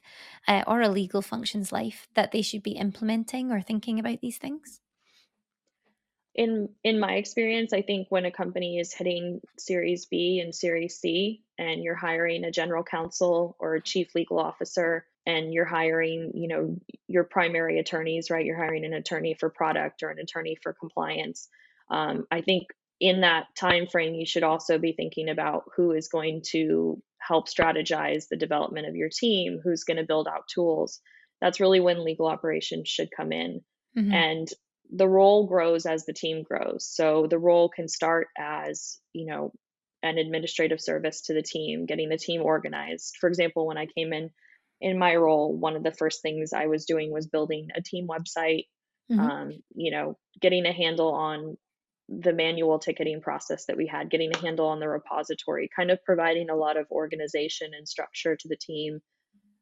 uh, 0.49 0.62
or 0.66 0.81
a 0.81 0.88
legal 0.88 1.20
function's 1.20 1.73
life 1.73 2.09
that 2.14 2.31
they 2.33 2.42
should 2.42 2.62
be 2.62 2.73
implementing 2.73 3.51
or 3.53 3.61
thinking 3.61 3.99
about 3.99 4.20
these 4.20 4.38
things? 4.38 4.81
In 6.35 6.69
in 6.85 7.01
my 7.01 7.14
experience, 7.14 7.73
I 7.73 7.83
think 7.83 8.07
when 8.09 8.25
a 8.25 8.31
company 8.31 8.79
is 8.79 8.95
hitting 8.95 9.40
Series 9.59 10.07
B 10.07 10.40
and 10.40 10.55
Series 10.55 10.97
C, 10.97 11.43
and 11.59 11.83
you're 11.83 11.97
hiring 11.97 12.45
a 12.45 12.53
general 12.53 12.85
counsel 12.85 13.57
or 13.59 13.75
a 13.75 13.83
chief 13.83 14.14
legal 14.14 14.38
officer, 14.38 15.07
and 15.27 15.53
you're 15.53 15.64
hiring, 15.64 16.33
you 16.35 16.49
know, 16.49 16.77
your 17.09 17.25
primary 17.25 17.79
attorneys, 17.79 18.31
right? 18.31 18.47
You're 18.47 18.57
hiring 18.57 18.85
an 18.85 18.95
attorney 18.95 19.35
for 19.35 19.51
product 19.51 20.03
or 20.03 20.11
an 20.11 20.21
attorney 20.21 20.57
for 20.62 20.73
compliance. 20.73 21.49
Um, 21.90 22.27
I 22.31 22.43
think 22.43 22.69
in 23.01 23.23
that 23.23 23.47
time 23.57 23.87
frame, 23.87 24.14
you 24.14 24.27
should 24.27 24.45
also 24.45 24.79
be 24.79 24.93
thinking 24.93 25.29
about 25.29 25.64
who 25.75 25.93
is 25.93 26.09
going 26.09 26.43
to 26.53 27.03
help 27.19 27.49
strategize 27.49 28.29
the 28.29 28.37
development 28.37 28.87
of 28.87 28.95
your 28.95 29.09
team, 29.09 29.61
who's 29.62 29.85
going 29.85 29.97
to 29.97 30.05
build 30.05 30.29
out 30.29 30.45
tools. 30.53 31.01
That's 31.40 31.61
really 31.61 31.81
when 31.81 32.05
legal 32.05 32.27
operations 32.27 32.88
should 32.88 33.11
come 33.11 33.33
in. 33.33 33.62
Mhm. 33.97 34.12
And 34.12 34.49
the 34.90 35.09
role 35.09 35.46
grows 35.46 35.87
as 35.87 36.05
the 36.07 36.12
team 36.12 36.42
grows. 36.42 36.87
So 36.87 37.26
the 37.29 37.38
role 37.38 37.68
can 37.68 37.88
start 37.88 38.29
as, 38.38 39.00
you 39.12 39.26
know, 39.26 39.53
an 40.03 40.18
administrative 40.18 40.81
service 40.81 41.22
to 41.22 41.35
the 41.35 41.42
team, 41.42 41.87
getting 41.87 42.09
the 42.09 42.18
team 42.18 42.42
organized. 42.42 43.16
For 43.20 43.29
example, 43.29 43.66
when 43.66 43.79
I 43.79 43.87
came 43.87 44.12
in 44.12 44.31
in 44.81 44.98
my 44.98 45.14
role, 45.16 45.57
one 45.57 45.76
of 45.76 45.83
the 45.83 45.92
first 45.92 46.22
things 46.22 46.53
I 46.53 46.66
was 46.66 46.87
doing 46.87 47.12
was 47.12 47.29
building 47.29 47.68
a 47.76 47.83
team 47.83 48.09
website, 48.09 48.64
Mhm. 49.09 49.31
um, 49.31 49.53
you 49.74 49.90
know, 49.90 50.18
getting 50.40 50.66
a 50.66 50.72
handle 50.72 51.12
on 51.12 51.57
the 52.09 52.33
manual 52.33 52.79
ticketing 52.79 53.20
process 53.20 53.66
that 53.66 53.76
we 53.76 53.87
had, 53.87 54.11
getting 54.11 54.33
a 54.35 54.38
handle 54.38 54.66
on 54.66 54.81
the 54.81 54.88
repository, 54.88 55.68
kind 55.76 55.90
of 55.90 56.03
providing 56.05 56.50
a 56.50 56.57
lot 56.57 56.76
of 56.76 56.90
organization 56.90 57.72
and 57.74 57.87
structure 57.87 58.35
to 58.37 58.48
the 58.48 58.57
team 58.57 59.00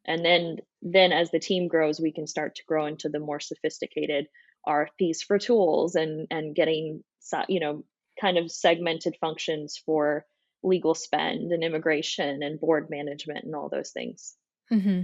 and 0.05 0.25
then 0.25 0.57
then 0.83 1.13
as 1.13 1.31
the 1.31 1.39
team 1.41 1.69
grows 1.69 2.01
we 2.01 2.13
can 2.13 2.27
start 2.27 2.55
to 2.55 2.65
grow 2.67 2.87
into 2.87 3.09
the 3.09 3.19
more 3.21 3.41
sophisticated 3.41 4.27
RFPs 4.69 5.25
for 5.27 5.39
tools 5.39 5.95
and 5.95 6.27
and 6.31 6.55
getting 6.55 7.03
you 7.49 7.61
know 7.61 7.85
kind 8.21 8.39
of 8.39 8.51
segmented 8.51 9.17
functions 9.21 9.81
for 9.85 10.25
legal 10.63 10.95
spend 10.95 11.53
and 11.53 11.63
immigration 11.63 12.43
and 12.43 12.61
board 12.61 12.91
management 12.91 13.45
and 13.45 13.55
all 13.55 13.69
those 13.69 13.91
things. 13.91 14.37
Mm-hmm. 14.73 15.03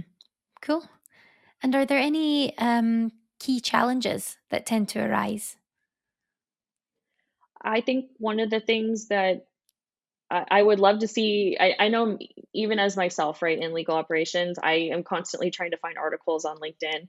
Cool. 0.61 0.87
And 1.63 1.73
are 1.75 1.85
there 1.85 1.99
any, 1.99 2.57
um, 2.57 3.11
key 3.39 3.59
challenges 3.59 4.37
that 4.49 4.65
tend 4.65 4.89
to 4.89 4.99
arise? 4.99 5.57
I 7.61 7.81
think 7.81 8.05
one 8.17 8.39
of 8.39 8.49
the 8.49 8.59
things 8.59 9.07
that 9.07 9.47
I 10.29 10.45
I 10.49 10.61
would 10.61 10.79
love 10.79 10.99
to 10.99 11.07
see 11.07 11.57
I 11.59 11.75
I 11.79 11.87
know 11.89 12.17
even 12.53 12.79
as 12.79 12.95
myself, 12.95 13.41
right, 13.41 13.59
in 13.59 13.73
legal 13.73 13.95
operations, 13.95 14.57
I 14.61 14.89
am 14.93 15.03
constantly 15.03 15.51
trying 15.51 15.71
to 15.71 15.77
find 15.77 15.97
articles 15.97 16.45
on 16.45 16.57
LinkedIn 16.57 17.07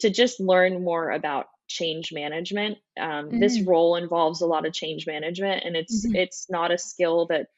to 0.00 0.10
just 0.10 0.40
learn 0.40 0.82
more 0.82 1.10
about 1.10 1.46
change 1.68 2.12
management. 2.12 2.78
Um, 3.00 3.34
this 3.38 3.60
Mm. 3.60 3.66
role 3.66 3.96
involves 3.96 4.40
a 4.42 4.46
lot 4.46 4.66
of 4.66 4.72
change 4.72 5.06
management, 5.06 5.64
and 5.64 5.76
it's 5.76 6.04
Mhm. 6.04 6.14
it's 6.14 6.46
not 6.50 6.72
a 6.72 6.78
skill 6.78 7.26
that 7.28 7.48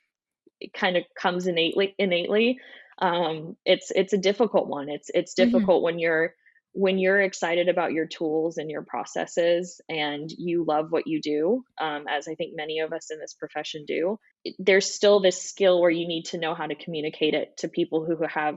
it 0.61 0.73
kind 0.75 0.97
of 0.97 1.05
comes 1.19 1.47
innately 1.47 1.95
innately. 1.99 2.59
Um, 3.01 3.57
it's 3.65 3.91
it's 3.93 4.13
a 4.13 4.19
difficult 4.19 4.69
one. 4.69 4.89
It's 4.91 5.11
it's 5.15 5.35
Mhm. 5.39 5.71
difficult 5.75 5.83
when 5.83 5.99
you're 5.99 6.35
when 6.73 6.99
you're 6.99 7.21
excited 7.21 7.69
about 7.69 7.93
your 7.93 8.07
tools 8.07 8.57
and 8.57 8.71
your 8.71 8.83
processes 8.85 9.81
and 9.89 10.31
you 10.39 10.65
love 10.67 10.87
what 10.93 11.07
you 11.07 11.21
do, 11.21 11.65
um, 11.81 12.07
as 12.09 12.29
I 12.29 12.35
think 12.37 12.53
many 12.55 12.79
of 12.81 12.93
us 12.93 13.11
in 13.11 13.19
this 13.19 13.35
profession 13.35 13.85
do. 13.87 14.19
There's 14.59 14.93
still 14.93 15.21
this 15.21 15.43
skill 15.43 15.81
where 15.81 15.91
you 15.91 16.07
need 16.07 16.27
to 16.27 16.39
know 16.39 16.55
how 16.55 16.67
to 16.67 16.75
communicate 16.77 17.35
it 17.35 17.57
to 17.59 17.69
people 17.69 18.05
who 18.05 18.17
have 18.27 18.57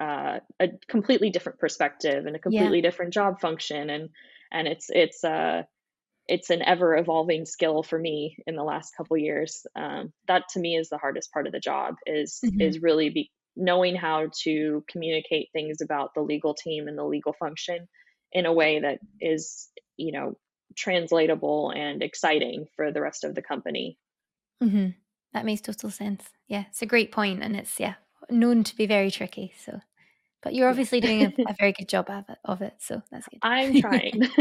uh, 0.00 0.38
a 0.60 0.68
completely 0.88 1.30
different 1.30 1.58
perspective 1.58 2.26
and 2.26 2.36
a 2.36 2.38
Yeah. 2.46 2.78
completely 2.78 2.80
different 2.80 3.12
job 3.12 3.40
function, 3.40 3.90
and 3.90 4.10
and 4.52 4.68
it's 4.68 4.86
it's 4.90 5.24
uh 5.24 5.62
it's 6.28 6.50
an 6.50 6.62
ever 6.62 6.96
evolving 6.96 7.44
skill 7.46 7.82
for 7.82 7.98
me 7.98 8.36
in 8.46 8.54
the 8.54 8.64
last 8.64 8.94
couple 8.96 9.16
years. 9.16 9.66
Um, 9.74 10.12
that 10.26 10.44
to 10.50 10.60
me 10.60 10.76
is 10.76 10.88
the 10.88 10.98
hardest 10.98 11.32
part 11.32 11.46
of 11.46 11.52
the 11.52 11.60
job 11.60 11.96
is 12.06 12.42
Mhm. 12.42 12.58
is 12.58 12.82
really 12.82 13.10
be 13.10 13.30
knowing 13.56 13.96
how 13.96 14.28
to 14.42 14.84
communicate 14.88 15.48
things 15.52 15.80
about 15.80 16.10
the 16.14 16.20
legal 16.22 16.54
team 16.54 16.86
and 16.86 16.98
the 16.98 17.04
legal 17.04 17.32
function 17.32 17.88
in 18.32 18.46
a 18.46 18.52
way 18.52 18.80
that 18.80 19.00
is, 19.20 19.68
you 19.96 20.12
know, 20.12 20.34
translatable 20.76 21.72
and 21.74 22.02
exciting 22.02 22.66
for 22.76 22.92
the 22.92 23.00
rest 23.00 23.24
of 23.24 23.34
the 23.34 23.42
company. 23.42 23.98
mm-hmm. 24.62 24.88
That 25.32 25.44
makes 25.44 25.60
total 25.60 25.90
sense. 25.90 26.30
Yeah, 26.46 26.64
it's 26.68 26.82
a 26.82 26.86
great 26.86 27.12
point, 27.12 27.42
and 27.42 27.56
it's, 27.56 27.78
yeah, 27.78 27.94
known 28.30 28.64
to 28.64 28.76
be 28.76 28.86
very 28.86 29.10
tricky, 29.10 29.52
so 29.58 29.80
but 30.42 30.54
you're 30.54 30.68
obviously 30.68 31.00
doing 31.00 31.22
a 31.24 31.32
a 31.48 31.54
very 31.58 31.72
good 31.72 31.88
job 31.88 32.08
of 32.10 32.24
it 32.28 32.38
of 32.44 32.62
it, 32.62 32.74
so 32.78 33.02
that's 33.10 33.28
good. 33.28 33.38
I'm 33.42 33.80
trying. 33.80 34.22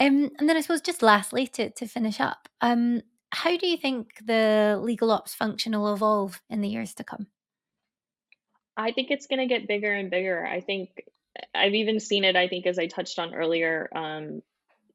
Um, 0.00 0.30
and 0.38 0.48
then 0.48 0.56
I 0.56 0.62
suppose 0.62 0.80
just 0.80 1.02
lastly 1.02 1.46
to 1.48 1.68
to 1.68 1.86
finish 1.86 2.20
up, 2.20 2.48
um, 2.62 3.02
how 3.32 3.56
do 3.58 3.66
you 3.66 3.76
think 3.76 4.08
the 4.24 4.80
legal 4.82 5.10
ops 5.10 5.34
function 5.34 5.78
will 5.78 5.92
evolve 5.92 6.40
in 6.48 6.62
the 6.62 6.68
years 6.68 6.94
to 6.94 7.04
come? 7.04 7.26
I 8.78 8.92
think 8.92 9.10
it's 9.10 9.26
gonna 9.26 9.46
get 9.46 9.68
bigger 9.68 9.92
and 9.92 10.10
bigger. 10.10 10.46
I 10.46 10.62
think 10.62 11.04
I've 11.54 11.74
even 11.74 12.00
seen 12.00 12.24
it, 12.24 12.34
I 12.34 12.48
think, 12.48 12.66
as 12.66 12.78
I 12.78 12.86
touched 12.86 13.18
on 13.18 13.34
earlier, 13.34 13.90
um, 13.94 14.42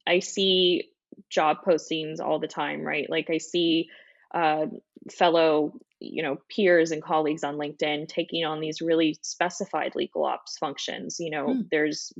I 0.08 0.20
see 0.20 0.89
job 1.30 1.58
postings 1.65 2.20
all 2.20 2.39
the 2.39 2.48
time, 2.48 2.82
right? 2.82 3.10
Like 3.10 3.30
I 3.30 3.38
see 3.38 3.89
uh, 4.34 4.65
fellow, 5.12 5.74
you 6.12 6.24
know, 6.24 6.38
peers 6.50 6.91
and 6.91 7.04
colleagues 7.04 7.44
on 7.44 7.56
LinkedIn 7.58 8.08
taking 8.08 8.46
on 8.46 8.60
these 8.60 8.82
really 8.82 9.18
specified 9.22 9.96
legal 9.96 10.26
ops 10.26 10.58
functions. 10.58 11.18
You 11.20 11.32
know, 11.32 11.58
Mm, 11.58 11.70
there's 11.72 12.13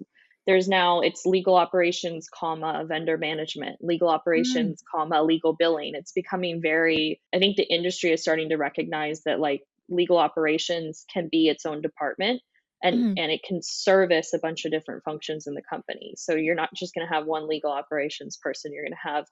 there's 0.48 0.68
now 0.68 1.02
it's 1.02 1.26
legal 1.26 1.56
operations, 1.56 2.28
comma 2.30 2.86
vendor 2.88 3.18
management, 3.18 3.78
legal 3.82 4.10
mm, 4.36 4.76
operations, 4.78 4.84
comma 4.94 5.24
legal 5.24 5.54
billing. 5.54 5.94
It's 5.96 6.12
becoming 6.12 6.62
very. 6.62 7.22
I 7.34 7.40
think 7.40 7.58
the 7.58 7.64
industry 7.64 8.12
is 8.12 8.22
starting 8.22 8.50
to 8.50 8.58
recognize 8.58 9.24
that 9.24 9.40
like 9.40 9.64
legal 9.90 10.18
operations 10.18 11.06
can 11.12 11.30
be 11.32 11.48
its 11.48 11.66
own 11.66 11.82
department 11.82 12.42
and 12.84 12.96
mhm, 12.96 13.14
and 13.18 13.32
it 13.32 13.42
can 13.44 13.62
service 13.64 14.34
a 14.34 14.40
bunch 14.40 14.66
of 14.66 14.72
different 14.72 15.04
functions 15.04 15.48
in 15.48 15.56
the 15.56 15.64
company. 15.68 16.14
So 16.18 16.36
you're 16.36 16.56
not 16.56 16.70
just 16.76 16.94
going 16.94 17.08
to 17.08 17.14
have 17.14 17.26
one 17.26 17.48
legal 17.48 17.72
operations 17.72 18.38
person, 18.42 18.72
you're 18.74 18.84
going 18.84 18.94
to 18.94 19.10
have 19.10 19.26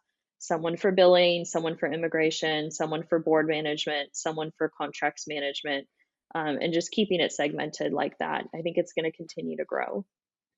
someone 0.44 0.76
for 0.76 0.92
billing, 0.92 1.46
someone 1.46 1.78
for 1.78 1.90
immigration, 1.90 2.70
someone 2.70 3.04
for 3.04 3.18
board 3.18 3.48
management, 3.48 4.10
someone 4.12 4.52
for 4.58 4.70
contracts 4.78 5.26
management, 5.26 5.88
um, 6.36 6.58
and 6.62 6.74
just 6.74 6.92
keeping 6.92 7.22
it 7.22 7.32
segmented 7.32 7.94
like 7.94 8.18
that. 8.18 8.46
I 8.54 8.62
think 8.62 8.78
it's 8.78 8.92
going 8.92 9.10
to 9.10 9.16
continue 9.16 9.56
to 9.56 9.64
grow. 9.64 10.06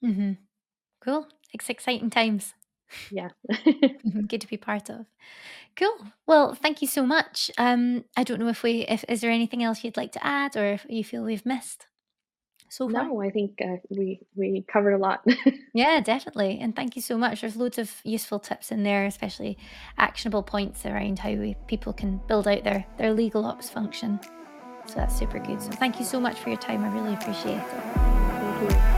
Mm-hmm. 0.04 0.32
Cool. 1.04 1.28
It's 1.54 1.70
exciting 1.70 2.10
times. 2.10 2.56
Yeah. 3.12 3.30
Good 4.28 4.42
to 4.42 4.48
be 4.48 4.58
part 4.58 4.90
of. 4.90 5.06
Cool. 5.76 5.96
Well, 6.26 6.56
thank 6.56 6.82
you 6.82 6.88
so 6.88 7.06
much. 7.06 7.52
Um, 7.60 8.06
I 8.18 8.24
don't 8.24 8.40
know 8.40 8.48
if 8.48 8.64
we 8.64 8.88
if 8.88 9.06
is 9.08 9.22
there 9.22 9.32
anything 9.32 9.64
else 9.64 9.84
you'd 9.84 9.98
like 9.98 10.14
to 10.14 10.26
add 10.26 10.56
or 10.56 10.66
if 10.66 10.86
you 10.90 11.04
feel 11.04 11.24
we've 11.24 11.46
missed? 11.46 11.86
So 12.76 12.90
far? 12.90 13.06
No, 13.06 13.22
I 13.22 13.30
think 13.30 13.62
uh, 13.62 13.78
we 13.90 14.20
we 14.36 14.66
covered 14.68 14.94
a 14.94 14.98
lot. 14.98 15.26
Yeah, 15.76 16.00
definitely. 16.00 16.58
And 16.62 16.74
thank 16.74 16.96
you 16.96 17.02
so 17.02 17.18
much. 17.18 17.42
There's 17.42 17.58
loads 17.58 17.78
of 17.78 17.92
useful 18.06 18.40
tips 18.40 18.72
in 18.72 18.84
there, 18.84 19.06
especially 19.06 19.58
actionable 19.98 20.42
points 20.42 20.86
around 20.86 21.20
how 21.20 21.32
we, 21.32 21.58
people 21.68 21.92
can 21.92 22.22
build 22.30 22.48
out 22.48 22.64
their, 22.64 22.86
their 22.98 23.12
legal 23.12 23.46
ops 23.46 23.70
function. 23.70 24.22
So 24.86 24.96
that's 24.96 25.20
super 25.20 25.38
good. 25.38 25.62
So 25.62 25.72
thank 25.72 26.00
you 26.00 26.06
so 26.06 26.18
much 26.18 26.40
for 26.40 26.48
your 26.48 26.60
time. 26.60 26.86
I 26.86 26.96
really 26.96 27.14
appreciate 27.14 27.58
it. 27.58 27.68
Thank 27.68 28.72
you. 28.72 28.95